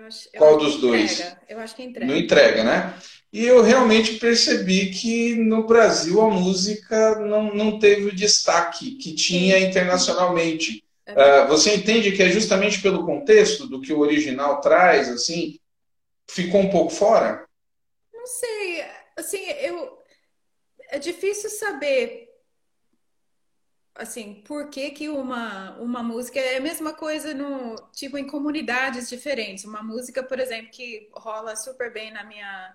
[0.06, 1.12] Acho, Qual dos dois?
[1.12, 1.40] Entrega.
[1.48, 2.12] Eu acho que é entrega.
[2.12, 2.94] No Entrega, né?
[3.32, 9.14] E eu realmente percebi que no Brasil a música não, não teve o destaque que
[9.14, 10.82] tinha internacionalmente.
[11.12, 15.58] Uh, você entende que é justamente pelo contexto do que o original traz, assim,
[16.28, 17.46] ficou um pouco fora?
[18.12, 18.84] Não sei,
[19.16, 19.98] assim, eu
[20.90, 22.28] é difícil saber
[23.94, 29.08] assim, por que, que uma, uma música é a mesma coisa no tipo em comunidades
[29.08, 29.64] diferentes.
[29.64, 32.74] Uma música, por exemplo, que rola super bem na minha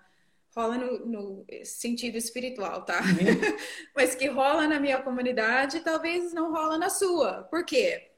[0.54, 3.00] rola no, no sentido espiritual, tá?
[3.00, 3.56] Uhum.
[3.94, 7.42] Mas que rola na minha comunidade, talvez não rola na sua.
[7.44, 8.10] Por quê?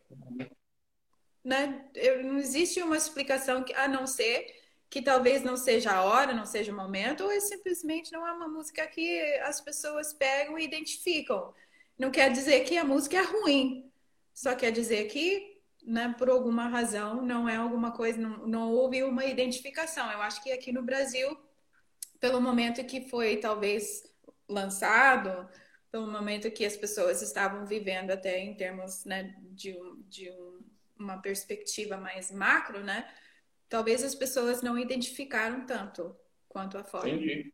[1.45, 1.89] Né?
[2.25, 4.59] Não existe uma explicação que, a não ser
[4.91, 8.33] que talvez não seja a hora, não seja o momento, ou é simplesmente não é
[8.33, 11.53] uma música que as pessoas pegam e identificam.
[11.99, 13.91] Não quer dizer que a música é ruim,
[14.33, 19.03] só quer dizer que, né, por alguma razão, não é alguma coisa, não, não houve
[19.03, 20.11] uma identificação.
[20.11, 21.37] Eu acho que aqui no Brasil,
[22.21, 24.05] pelo momento que foi talvez
[24.49, 25.49] lançado,
[25.91, 30.61] pelo momento que as pessoas estavam vivendo até em termos né, de, um, de um,
[30.99, 33.09] uma perspectiva mais macro, né?
[33.69, 36.15] Talvez as pessoas não identificaram tanto
[36.49, 37.09] quanto a forma.
[37.09, 37.53] Entendi.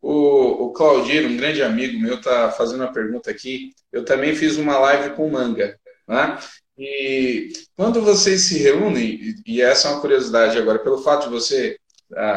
[0.00, 3.72] O, o Claudir, um grande amigo meu, está fazendo uma pergunta aqui.
[3.90, 6.38] Eu também fiz uma live com manga, né?
[6.78, 11.78] E quando vocês se reúnem, e essa é uma curiosidade agora, pelo fato de você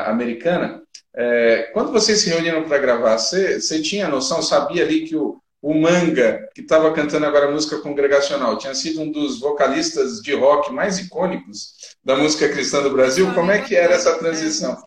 [0.06, 0.82] americana,
[1.16, 5.42] é, quando vocês se reuniram para gravar, você, você tinha noção, sabia ali que o,
[5.62, 10.72] o Manga, que estava cantando agora música congregacional, tinha sido um dos vocalistas de rock
[10.72, 13.34] mais icônicos da música cristã do Brasil?
[13.34, 14.78] Como é que era essa transição?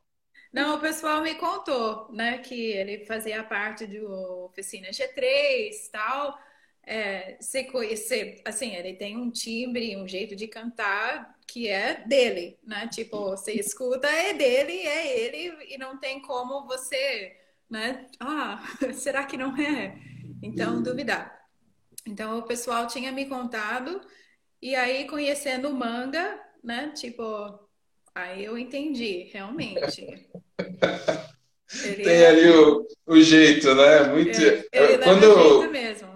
[0.52, 6.38] Não, o pessoal me contou, né, que ele fazia parte do Oficina G3 tal.
[6.84, 12.58] É, você conhecer, assim, ele tem um timbre, um jeito de cantar que é dele,
[12.64, 12.88] né?
[12.88, 17.36] Tipo, você escuta, é dele, é ele, e não tem como você,
[17.68, 18.06] né?
[18.18, 18.62] Ah,
[18.94, 19.96] será que não é?
[20.42, 21.40] Então, duvidar.
[22.06, 24.00] Então, o pessoal tinha me contado,
[24.60, 26.92] e aí, conhecendo o manga, né?
[26.96, 27.60] Tipo,
[28.14, 30.28] Aí eu entendi, realmente.
[31.84, 32.26] Ele Tem é...
[32.26, 34.02] ali o, o jeito, né?
[34.08, 34.38] Muito.
[34.38, 36.11] Ele, ele quando eu, mesmo.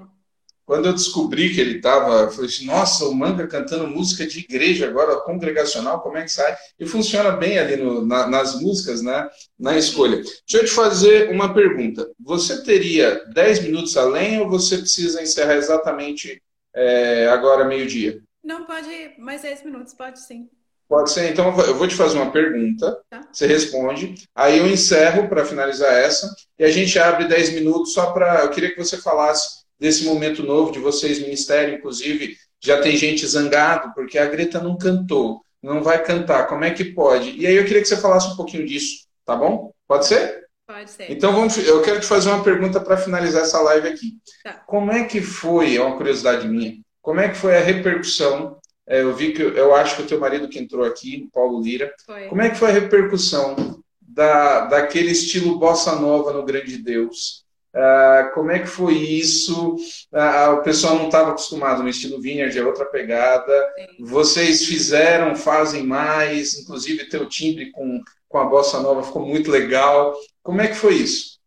[0.67, 4.41] Quando eu descobri que ele estava, eu falei assim, nossa, o Manga cantando música de
[4.41, 6.57] igreja agora, congregacional, como é que sai?
[6.77, 9.29] E funciona bem ali no, na, nas músicas, né?
[9.57, 10.17] Na escolha.
[10.17, 12.11] Deixa eu te fazer uma pergunta.
[12.19, 16.43] Você teria 10 minutos além ou você precisa encerrar exatamente
[16.75, 18.21] é, agora, meio-dia?
[18.43, 20.49] Não, pode mais 10 minutos, pode sim.
[20.89, 21.31] Pode ser.
[21.31, 23.21] Então, eu vou te fazer uma pergunta, tá.
[23.33, 28.13] você responde, aí eu encerro para finalizar essa, e a gente abre 10 minutos só
[28.13, 28.43] para.
[28.43, 33.27] Eu queria que você falasse desse momento novo de vocês, Ministério, inclusive, já tem gente
[33.27, 37.39] zangado, porque a Greta não cantou, não vai cantar, como é que pode?
[37.39, 39.73] E aí eu queria que você falasse um pouquinho disso, tá bom?
[39.87, 40.47] Pode ser?
[40.67, 41.11] Pode ser.
[41.11, 44.15] Então, vamos, eu quero te fazer uma pergunta para finalizar essa live aqui.
[44.43, 44.55] Tá.
[44.67, 48.59] Como é que foi, é uma curiosidade minha, como é que foi a repercussão
[48.89, 51.93] é, eu vi que eu acho que o teu marido que entrou aqui, Paulo Lira.
[52.05, 52.29] Foi.
[52.29, 57.45] Como é que foi a repercussão da, daquele estilo bossa nova no Grande Deus?
[57.77, 59.75] Uh, como é que foi isso?
[60.11, 63.53] Uh, o pessoal não estava acostumado no estilo vineyard, é outra pegada.
[63.75, 64.05] Sim.
[64.05, 70.15] Vocês fizeram, fazem mais, inclusive teu timbre com, com a bossa nova ficou muito legal.
[70.43, 71.39] Como é que foi isso?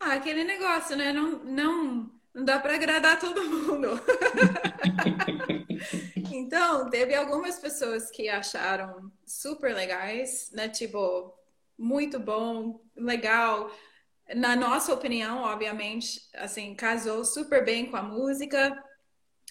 [0.00, 1.12] Ah, aquele negócio, né?
[1.12, 4.00] Não, não, não dá para agradar todo mundo.
[6.32, 10.68] Então, teve algumas pessoas que acharam super legais, né?
[10.68, 11.34] Tipo,
[11.76, 13.70] muito bom, legal.
[14.34, 18.82] Na nossa opinião, obviamente, assim, casou super bem com a música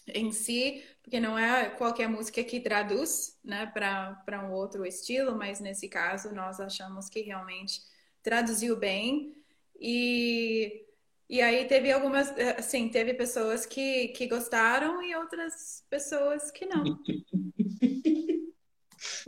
[0.07, 5.59] em si, porque não é qualquer música que traduz, né, para um outro estilo, mas
[5.59, 7.81] nesse caso nós achamos que realmente
[8.23, 9.35] traduziu bem.
[9.79, 10.85] E
[11.29, 16.83] e aí teve algumas, assim, teve pessoas que, que gostaram e outras pessoas que não.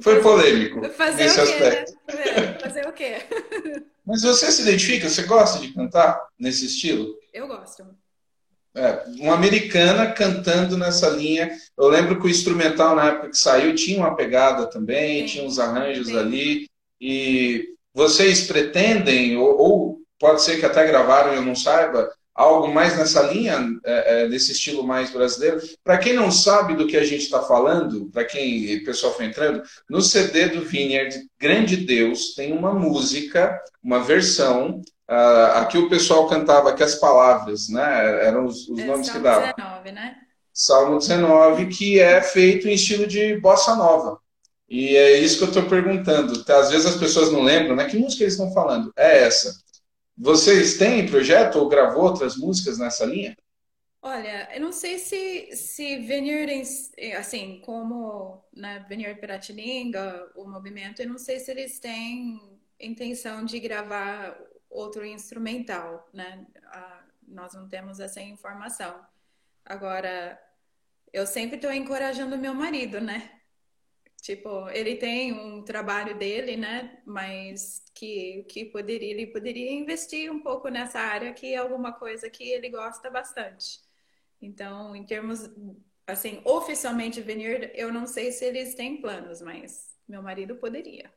[0.02, 1.94] Foi polêmico fazer nesse o quê, aspecto.
[2.08, 2.60] Né?
[2.60, 3.16] Fazer o quê?
[4.06, 5.10] Mas você se identifica?
[5.10, 7.16] Você gosta de cantar nesse estilo?
[7.34, 7.86] Eu gosto.
[8.74, 11.52] É, uma americana cantando nessa linha.
[11.78, 15.34] Eu lembro que o instrumental, na época que saiu, tinha uma pegada também, Sim.
[15.34, 16.18] tinha uns arranjos Sim.
[16.18, 16.70] ali.
[17.00, 22.10] E vocês pretendem, ou, ou pode ser que até gravaram e eu não saiba,
[22.42, 25.62] algo mais nessa linha, é, é, desse estilo mais brasileiro.
[25.84, 29.26] Para quem não sabe do que a gente está falando, para quem o pessoal foi
[29.26, 35.90] entrando, no CD do Vineyard, Grande Deus, tem uma música, uma versão, uh, aqui o
[35.90, 39.54] pessoal cantava que as palavras, né, eram os, os é, nomes Salmo que davam.
[39.56, 40.16] 19, né?
[40.54, 44.20] Salmo 19, que é feito em estilo de bossa nova.
[44.70, 46.46] E é isso que eu estou perguntando.
[46.48, 47.86] Às vezes as pessoas não lembram, né?
[47.86, 48.92] Que música eles estão falando?
[48.96, 49.61] É essa.
[50.24, 53.36] Vocês têm projeto ou gravou outras músicas nessa linha?
[54.04, 56.62] Olha, eu não sei se, se Vineyard,
[57.18, 62.40] assim, como né, Vineyard Piratininga, o movimento, eu não sei se eles têm
[62.80, 66.46] intenção de gravar outro instrumental, né?
[67.28, 69.04] Nós não temos essa informação.
[69.66, 70.40] Agora,
[71.12, 73.41] eu sempre estou encorajando meu marido, né?
[74.22, 77.00] Tipo, ele tem um trabalho dele, né?
[77.08, 82.30] Mas que, que poderia, ele poderia investir um pouco nessa área, que é alguma coisa
[82.30, 83.80] que ele gosta bastante.
[84.40, 85.50] Então, em termos,
[86.06, 91.12] assim, oficialmente Vineyard, eu não sei se eles têm planos, mas meu marido poderia.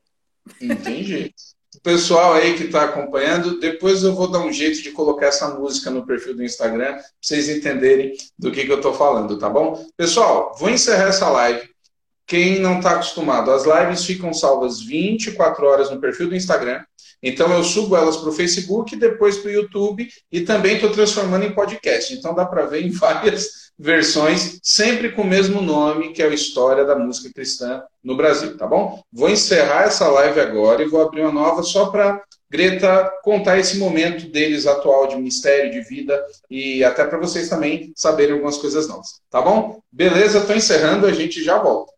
[0.61, 1.33] Entendi.
[1.77, 5.59] O pessoal aí que está acompanhando, depois eu vou dar um jeito de colocar essa
[5.59, 9.51] música no perfil do Instagram, para vocês entenderem do que, que eu estou falando, tá
[9.51, 9.85] bom?
[9.97, 11.74] Pessoal, vou encerrar essa live
[12.27, 16.83] quem não está acostumado, as lives ficam salvas 24 horas no perfil do Instagram.
[17.23, 21.45] Então eu subo elas para o Facebook, depois para o YouTube e também estou transformando
[21.45, 22.13] em podcast.
[22.13, 26.35] Então dá para ver em várias versões, sempre com o mesmo nome, que é a
[26.35, 29.03] História da Música Cristã no Brasil, tá bom?
[29.13, 33.79] Vou encerrar essa live agora e vou abrir uma nova só para Greta contar esse
[33.79, 38.87] momento deles atual de ministério, de vida e até para vocês também saberem algumas coisas
[38.87, 39.81] novas, tá bom?
[39.91, 41.94] Beleza, estou encerrando, a gente já volta.